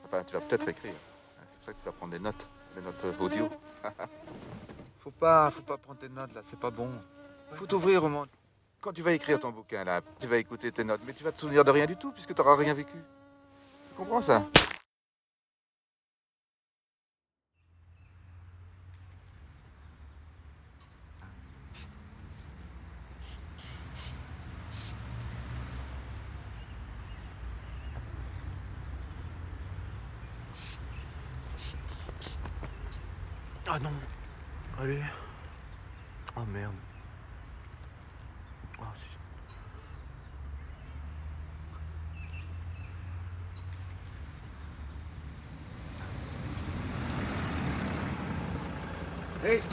Enfin, 0.04 0.22
tu 0.24 0.32
vas 0.32 0.40
peut-être 0.40 0.66
écrire. 0.66 0.94
C'est 1.46 1.56
pour 1.56 1.64
ça 1.66 1.72
que 1.72 1.78
tu 1.78 1.84
vas 1.84 1.92
prendre 1.92 2.12
des 2.12 2.18
notes, 2.18 2.48
des 2.74 2.80
notes 2.80 3.04
euh, 3.04 3.12
audio. 3.20 3.50
faut 5.00 5.10
pas, 5.10 5.50
faut 5.50 5.62
pas 5.62 5.76
prendre 5.76 5.98
tes 5.98 6.08
notes 6.08 6.34
là, 6.34 6.40
c'est 6.42 6.58
pas 6.58 6.70
bon. 6.70 6.88
Faut 7.52 7.66
t'ouvrir 7.66 8.04
au 8.04 8.08
monde. 8.08 8.28
Quand 8.80 8.92
tu 8.92 9.02
vas 9.02 9.12
écrire 9.12 9.40
ton 9.40 9.50
bouquin 9.50 9.84
là, 9.84 10.00
tu 10.20 10.26
vas 10.26 10.38
écouter 10.38 10.72
tes 10.72 10.84
notes, 10.84 11.02
mais 11.06 11.12
tu 11.12 11.22
vas 11.22 11.32
te 11.32 11.40
souvenir 11.40 11.64
de 11.64 11.70
rien 11.70 11.86
du 11.86 11.96
tout 11.96 12.12
puisque 12.12 12.34
tu 12.34 12.40
n'auras 12.40 12.56
rien 12.56 12.72
vécu. 12.72 12.96
Tu 13.90 13.94
comprends 13.94 14.22
ça 14.22 14.42
Ah 33.74 33.78
non. 33.78 33.88
Allez. 34.78 35.02
Oh 36.36 36.44
merde. 36.44 36.74
Oh, 38.78 38.84
si. 38.94 39.16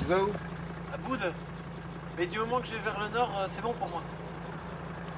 Vas 0.10 0.24
où 0.24 0.30
À 0.92 0.98
Boude. 0.98 1.34
Mais 2.18 2.26
du 2.26 2.40
moment 2.40 2.60
que 2.60 2.66
je 2.66 2.72
vais 2.74 2.80
vers 2.80 3.00
le 3.00 3.10
nord, 3.10 3.32
euh, 3.38 3.46
c'est 3.48 3.62
bon 3.62 3.74
pour 3.74 3.88
moi. 3.90 4.02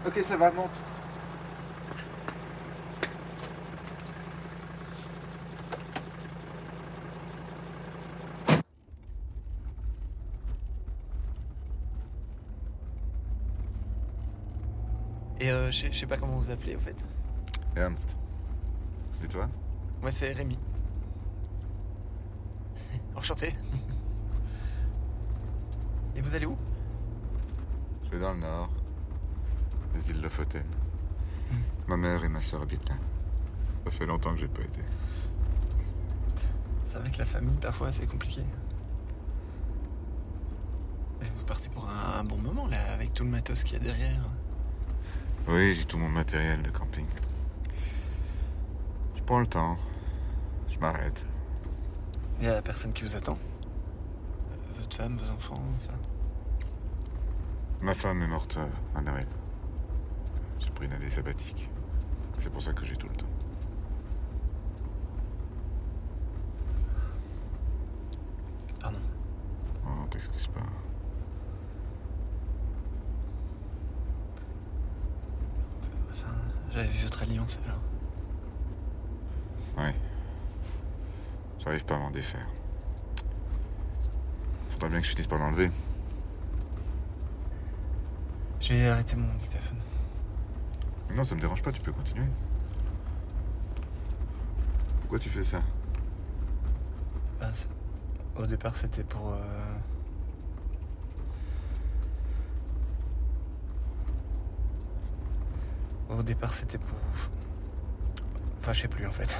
Ok, 0.05 0.19
ça 0.21 0.35
va, 0.35 0.51
monte. 0.51 0.69
Et 15.39 15.49
euh, 15.49 15.71
je 15.71 15.77
sais- 15.81 15.91
je 15.91 15.97
sais 15.99 16.05
pas 16.05 16.17
comment 16.17 16.35
vous 16.37 16.51
appelez, 16.51 16.75
au 16.75 16.79
fait. 16.79 16.95
Ernst. 17.75 18.17
Et 19.23 19.27
toi? 19.27 19.49
Moi, 20.01 20.11
c'est 20.11 20.31
Rémi. 20.33 20.57
Enchanté. 23.15 23.53
Et 26.15 26.21
vous 26.21 26.35
allez 26.35 26.45
où? 26.45 26.57
Je 28.03 28.09
vais 28.09 28.19
dans 28.19 28.33
le 28.33 28.39
nord, 28.39 28.69
les 29.95 30.09
îles 30.09 30.21
Lofoten. 30.21 30.65
Ma 31.87 31.97
mère 31.97 32.23
et 32.23 32.29
ma 32.29 32.41
sœur 32.41 32.61
habitent 32.61 32.87
là. 32.89 32.95
Ça 33.85 33.91
fait 33.91 34.05
longtemps 34.05 34.33
que 34.33 34.39
j'ai 34.39 34.47
pas 34.47 34.61
été. 34.61 34.81
C'est 36.87 36.97
avec 36.97 37.17
la 37.17 37.25
famille, 37.25 37.57
parfois, 37.61 37.91
c'est 37.91 38.05
compliqué. 38.05 38.43
Mais 41.19 41.27
vous 41.37 41.45
partez 41.45 41.69
pour 41.69 41.89
un, 41.89 42.19
un 42.19 42.23
bon 42.23 42.37
moment, 42.37 42.67
là, 42.67 42.91
avec 42.93 43.13
tout 43.13 43.23
le 43.23 43.29
matos 43.29 43.63
qu'il 43.63 43.77
y 43.77 43.81
a 43.81 43.83
derrière. 43.83 44.21
Oui, 45.47 45.73
j'ai 45.73 45.85
tout 45.85 45.97
mon 45.97 46.09
matériel 46.09 46.61
de 46.61 46.69
camping. 46.69 47.05
Je 49.15 49.21
prends 49.23 49.39
le 49.39 49.47
temps. 49.47 49.77
Je 50.69 50.77
m'arrête. 50.79 51.25
Il 52.39 52.45
y 52.45 52.49
a 52.49 52.61
personne 52.61 52.91
qui 52.93 53.03
vous 53.03 53.15
attend. 53.15 53.37
Euh, 55.01 55.03
femme, 55.03 55.15
vos 55.15 55.31
enfants, 55.31 55.61
enfin. 55.77 55.97
Ma 57.81 57.93
femme 57.93 58.21
est 58.21 58.27
morte 58.27 58.57
euh, 58.57 58.67
à 58.97 59.01
Noël. 59.01 59.25
J'ai 60.59 60.69
pris 60.69 60.85
une 60.85 60.93
année 60.93 61.09
sabbatique. 61.09 61.69
C'est 62.37 62.51
pour 62.51 62.61
ça 62.61 62.73
que 62.73 62.85
j'ai 62.85 62.95
tout 62.95 63.07
le 63.07 63.15
temps. 63.15 63.25
Pardon. 68.79 68.99
Oh, 69.85 69.89
non, 69.89 70.05
t'excuse 70.07 70.47
pas. 70.47 70.61
Enfin, 76.11 76.27
j'avais 76.71 76.87
vu 76.87 77.03
votre 77.03 77.23
alliance, 77.23 77.59
alors. 77.65 77.79
Ouais. 79.85 79.95
J'arrive 81.59 81.85
pas 81.85 81.95
à 81.95 81.99
m'en 81.99 82.11
défaire. 82.11 82.47
Faudrait 84.81 84.93
bien 84.93 85.01
que 85.01 85.05
je 85.05 85.11
finisse 85.11 85.27
par 85.27 85.37
l'enlever. 85.37 85.69
Je 88.59 88.73
vais 88.73 88.87
arrêter 88.87 89.15
mon 89.15 89.31
dictaphone. 89.35 89.77
Non, 91.13 91.23
ça 91.23 91.35
me 91.35 91.39
dérange 91.39 91.61
pas, 91.61 91.71
tu 91.71 91.81
peux 91.81 91.91
continuer. 91.91 92.25
Pourquoi 95.01 95.19
tu 95.19 95.29
fais 95.29 95.43
ça? 95.43 95.59
Ben, 97.39 97.51
au 98.35 98.47
départ, 98.47 98.75
c'était 98.75 99.03
pour. 99.03 99.33
euh, 99.33 99.77
Au 106.09 106.23
départ, 106.23 106.55
c'était 106.55 106.79
pour. 106.79 106.97
Enfin, 108.57 108.73
je 108.73 108.81
sais 108.81 108.87
plus 108.87 109.05
en 109.05 109.11
fait. 109.11 109.37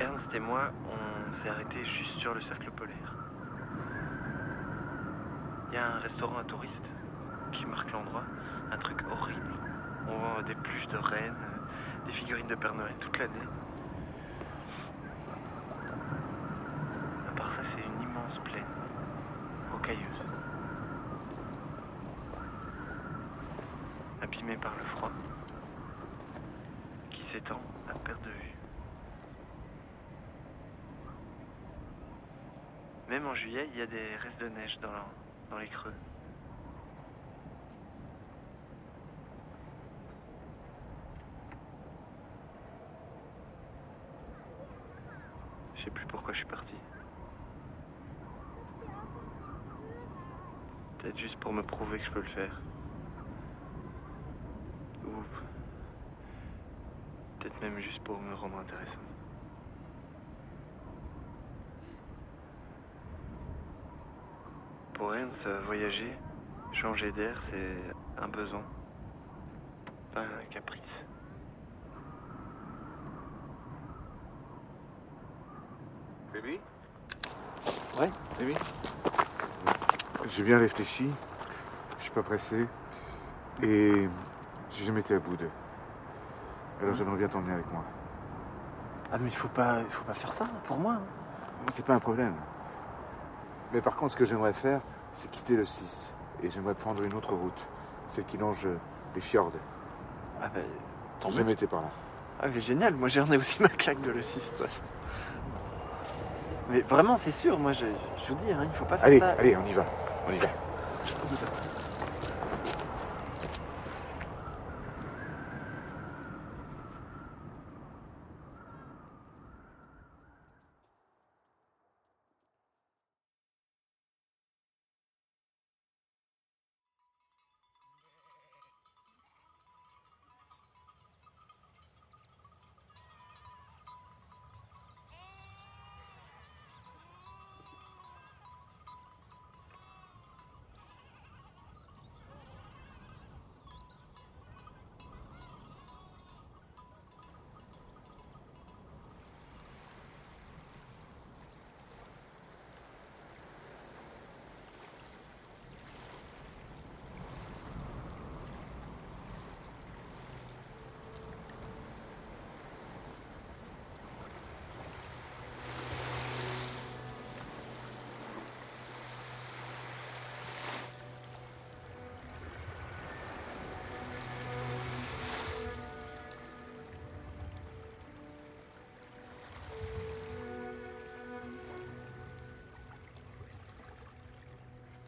Ernst 0.00 0.34
et 0.34 0.40
moi, 0.40 0.72
on 0.90 1.42
s'est 1.42 1.48
arrêtés 1.48 1.84
juste 1.84 2.11
sur 2.22 2.34
le 2.34 2.40
cercle 2.42 2.70
polaire. 2.70 3.16
Il 5.70 5.74
y 5.74 5.76
a 5.76 5.96
un 5.96 5.98
restaurant 5.98 6.38
à 6.38 6.44
touristes 6.44 6.72
qui 7.50 7.66
marque 7.66 7.90
l'endroit, 7.90 8.22
un 8.70 8.76
truc 8.78 8.98
horrible. 9.10 9.54
On 10.06 10.16
vend 10.16 10.42
des 10.46 10.54
pluches 10.54 10.86
de 10.86 10.98
rennes, 10.98 11.34
des 12.06 12.12
figurines 12.12 12.46
de 12.46 12.54
Père 12.54 12.76
Noël 12.76 12.94
toute 13.00 13.18
l'année. 13.18 13.48
À 17.28 17.34
part 17.34 17.50
ça, 17.56 17.62
c'est 17.74 17.84
une 17.84 18.02
immense 18.08 18.38
plaine, 18.44 18.64
rocailleuse. 19.72 20.22
Abîmée 24.22 24.58
par 24.58 24.76
le 24.76 24.84
froid, 24.96 25.10
qui 27.10 27.24
s'étend 27.32 27.60
à 27.90 27.94
perte 27.94 28.22
de 28.22 28.30
vue. 28.30 28.52
Même 33.08 33.21
en 33.32 33.34
juillet, 33.34 33.66
il 33.72 33.78
y 33.78 33.82
a 33.82 33.86
des 33.86 34.16
restes 34.16 34.40
de 34.40 34.48
neige 34.50 34.78
dans, 34.82 35.56
les 35.56 35.68
creux. 35.68 35.94
Je 45.76 45.84
sais 45.84 45.90
plus 45.90 46.04
pourquoi 46.08 46.34
je 46.34 46.38
suis 46.40 46.46
parti. 46.46 46.74
Peut-être 50.98 51.18
juste 51.18 51.36
pour 51.36 51.54
me 51.54 51.62
prouver 51.62 51.98
que 52.00 52.04
je 52.04 52.10
peux 52.10 52.20
le 52.20 52.34
faire. 52.34 52.60
Ou 55.06 55.22
peut-être 57.40 57.60
même 57.62 57.78
juste 57.78 58.02
pour 58.04 58.20
me 58.20 58.34
rendre 58.34 58.58
intéressant. 58.58 59.00
Pour 65.02 65.16
Ernst, 65.16 65.41
voyager, 65.60 66.16
changer 66.72 67.12
d'air, 67.12 67.40
c'est 67.50 68.22
un 68.22 68.28
besoin, 68.28 68.62
pas 70.12 70.20
un 70.20 70.44
caprice. 70.50 70.80
Baby? 76.32 76.60
Ouais 77.98 78.10
Baby 78.38 78.54
J'ai 80.28 80.42
bien 80.42 80.58
réfléchi, 80.58 81.10
je 81.98 82.02
suis 82.02 82.12
pas 82.12 82.22
pressé, 82.22 82.66
et 83.62 84.08
j'ai 84.70 84.84
jamais 84.84 85.00
été 85.00 85.14
à 85.14 85.18
bout. 85.18 85.36
Alors 86.80 86.94
j'aimerais 86.94 87.18
bien 87.18 87.28
t'emmener 87.28 87.52
avec 87.52 87.70
moi. 87.70 87.84
Ah, 89.12 89.18
mais 89.18 89.28
il 89.28 89.34
faut 89.34 89.48
pas, 89.48 89.80
il 89.80 89.90
faut 89.90 90.04
pas 90.04 90.14
faire 90.14 90.32
ça 90.32 90.46
pour 90.64 90.78
moi. 90.78 90.98
C'est 91.70 91.84
pas 91.84 91.94
un 91.94 92.00
problème. 92.00 92.34
Mais 93.72 93.80
par 93.80 93.94
contre, 93.94 94.12
ce 94.12 94.16
que 94.16 94.24
j'aimerais 94.24 94.54
faire, 94.54 94.80
c'est 95.12 95.30
quitter 95.30 95.56
le 95.56 95.64
6. 95.64 96.12
Et 96.42 96.50
j'aimerais 96.50 96.74
prendre 96.74 97.02
une 97.02 97.14
autre 97.14 97.34
route, 97.34 97.66
celle 98.08 98.24
qui 98.24 98.36
longe 98.36 98.66
les 99.14 99.20
fjords. 99.20 99.52
Ah, 100.42 100.48
ben, 100.52 100.62
tant 101.20 101.28
mieux. 101.30 101.36
jamais 101.36 101.52
été 101.52 101.66
par 101.66 101.82
là. 101.82 101.88
Ah, 102.40 102.46
mais 102.52 102.60
génial, 102.60 102.94
moi 102.94 103.08
j'en 103.08 103.26
ai 103.26 103.36
aussi 103.36 103.62
ma 103.62 103.68
claque 103.68 104.00
de 104.00 104.10
le 104.10 104.22
6 104.22 104.52
de 104.52 104.56
toute 104.56 104.66
façon. 104.66 104.82
Mais 106.70 106.80
vraiment, 106.80 107.16
c'est 107.16 107.32
sûr, 107.32 107.58
moi 107.58 107.72
je, 107.72 107.84
je 108.16 108.28
vous 108.28 108.34
dis, 108.34 108.50
hein, 108.52 108.62
il 108.64 108.72
faut 108.72 108.84
pas 108.84 108.96
faire 108.96 109.06
Allez, 109.06 109.18
ça. 109.20 109.34
allez, 109.38 109.56
on 109.56 109.64
y 109.66 109.72
va. 109.72 109.84
On 110.28 110.32
y 110.32 110.38
va. 110.38 110.48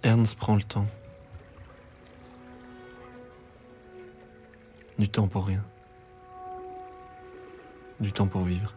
Ernst 0.04 0.36
prend 0.36 0.54
le 0.54 0.62
temps. 0.62 0.84
Du 4.98 5.08
temps 5.08 5.26
pour 5.26 5.46
rien. 5.46 5.64
Du 8.00 8.12
temps 8.12 8.26
pour 8.26 8.42
vivre. 8.42 8.74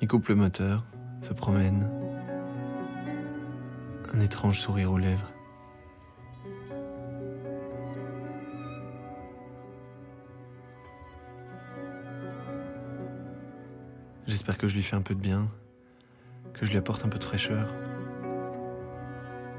Il 0.00 0.06
coupe 0.06 0.28
le 0.28 0.36
moteur, 0.36 0.84
se 1.20 1.32
promène. 1.32 1.90
Un 4.14 4.20
étrange 4.20 4.60
sourire 4.60 4.92
aux 4.92 4.98
lèvres. 4.98 5.32
Que 14.58 14.66
je 14.66 14.74
lui 14.74 14.82
fais 14.82 14.96
un 14.96 15.02
peu 15.02 15.14
de 15.14 15.20
bien, 15.20 15.48
que 16.52 16.66
je 16.66 16.72
lui 16.72 16.78
apporte 16.78 17.04
un 17.04 17.08
peu 17.08 17.18
de 17.18 17.24
fraîcheur, 17.24 17.72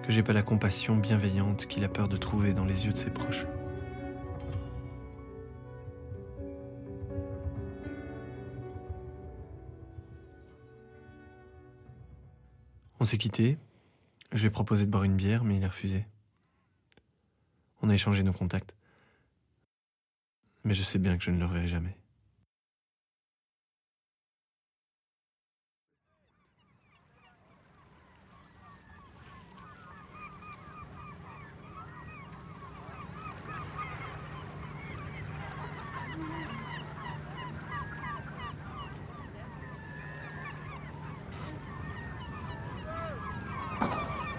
que 0.04 0.12
j'ai 0.12 0.24
pas 0.24 0.34
la 0.34 0.44
compassion 0.44 0.98
bienveillante 0.98 1.66
qu'il 1.68 1.84
a 1.86 1.90
peur 1.90 2.10
de 2.10 2.18
trouver 2.18 2.54
dans 2.54 2.66
les 2.66 2.86
yeux 2.86 2.92
de 2.92 2.98
ses 2.98 3.10
proches. 3.10 3.46
On 13.00 13.06
s'est 13.06 13.18
quitté. 13.18 13.58
Je 14.34 14.40
lui 14.40 14.48
ai 14.48 14.52
proposé 14.52 14.86
de 14.86 14.92
boire 14.92 15.06
une 15.06 15.16
bière, 15.16 15.46
mais 15.46 15.56
il 15.58 15.64
a 15.64 15.70
refusé. 15.70 16.06
On 17.82 17.90
a 17.90 17.94
échangé 17.94 18.24
nos 18.24 18.34
contacts. 18.34 18.76
Mais 20.66 20.74
je 20.74 20.84
sais 20.84 21.00
bien 21.00 21.18
que 21.18 21.24
je 21.24 21.32
ne 21.32 21.40
le 21.40 21.46
reverrai 21.46 21.70
jamais. 21.70 21.96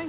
Ai. 0.00 0.08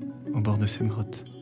de 0.61 0.67
Semrot. 0.67 1.40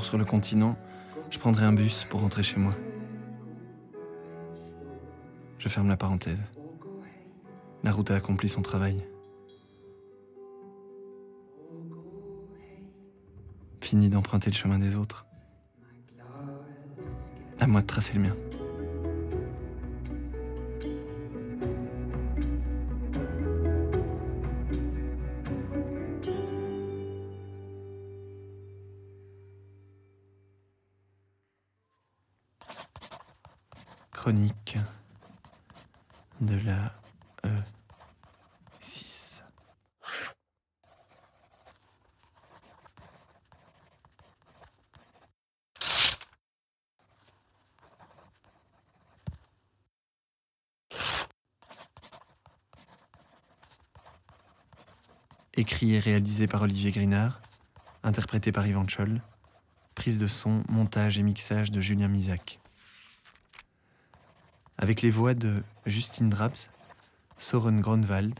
Sur 0.00 0.16
le 0.16 0.24
continent, 0.24 0.76
je 1.30 1.38
prendrai 1.38 1.64
un 1.64 1.72
bus 1.72 2.06
pour 2.08 2.20
rentrer 2.20 2.42
chez 2.42 2.58
moi. 2.58 2.74
Je 5.58 5.68
ferme 5.68 5.88
la 5.88 5.96
parenthèse. 5.96 6.40
La 7.84 7.92
route 7.92 8.10
a 8.10 8.16
accompli 8.16 8.48
son 8.48 8.62
travail. 8.62 9.04
Fini 13.80 14.08
d'emprunter 14.08 14.50
le 14.50 14.56
chemin 14.56 14.78
des 14.78 14.96
autres. 14.96 15.26
À 17.60 17.66
moi 17.66 17.82
de 17.82 17.86
tracer 17.86 18.14
le 18.14 18.20
mien. 18.20 18.36
Et 55.84 55.98
réalisé 55.98 56.46
par 56.46 56.62
Olivier 56.62 56.92
Grinard, 56.92 57.42
interprété 58.04 58.52
par 58.52 58.64
Yvan 58.64 58.86
Scholl, 58.86 59.20
prise 59.96 60.16
de 60.16 60.28
son, 60.28 60.62
montage 60.68 61.18
et 61.18 61.24
mixage 61.24 61.72
de 61.72 61.80
Julien 61.80 62.06
Misac. 62.06 62.60
Avec 64.78 65.02
les 65.02 65.10
voix 65.10 65.34
de 65.34 65.60
Justine 65.84 66.30
Drabs, 66.30 66.68
Soren 67.36 67.80
Gronwald, 67.80 68.38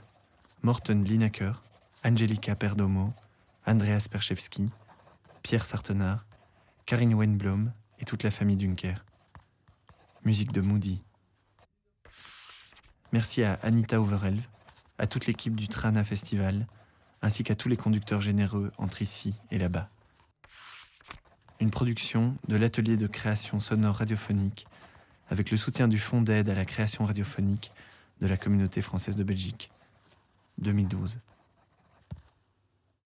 Morten 0.62 1.02
Linaker, 1.02 1.64
Angelika 2.04 2.54
Perdomo, 2.54 3.12
Andreas 3.66 4.06
Perchevski, 4.08 4.70
Pierre 5.42 5.66
Sartenard, 5.66 6.24
Karine 6.86 7.14
Wenblom 7.14 7.72
et 7.98 8.04
toute 8.04 8.22
la 8.22 8.30
famille 8.30 8.56
Dunker. 8.56 9.04
Musique 10.24 10.52
de 10.52 10.60
Moody. 10.60 11.02
Merci 13.10 13.42
à 13.42 13.54
Anita 13.64 14.00
Overelv, 14.00 14.46
à 14.98 15.08
toute 15.08 15.26
l'équipe 15.26 15.56
du 15.56 15.66
Trana 15.66 16.04
Festival, 16.04 16.68
ainsi 17.22 17.44
qu'à 17.44 17.54
tous 17.54 17.68
les 17.68 17.76
conducteurs 17.76 18.20
généreux 18.20 18.72
entre 18.78 19.00
ici 19.00 19.34
et 19.50 19.58
là-bas. 19.58 19.88
Une 21.60 21.70
production 21.70 22.36
de 22.48 22.56
l'atelier 22.56 22.96
de 22.96 23.06
création 23.06 23.60
sonore 23.60 23.96
radiophonique 23.96 24.66
avec 25.28 25.50
le 25.50 25.56
soutien 25.56 25.88
du 25.88 25.98
Fonds 25.98 26.20
d'aide 26.20 26.50
à 26.50 26.54
la 26.54 26.64
création 26.64 27.04
radiophonique 27.04 27.72
de 28.20 28.26
la 28.26 28.36
communauté 28.36 28.82
française 28.82 29.16
de 29.16 29.24
Belgique. 29.24 29.70
2012. 30.58 31.18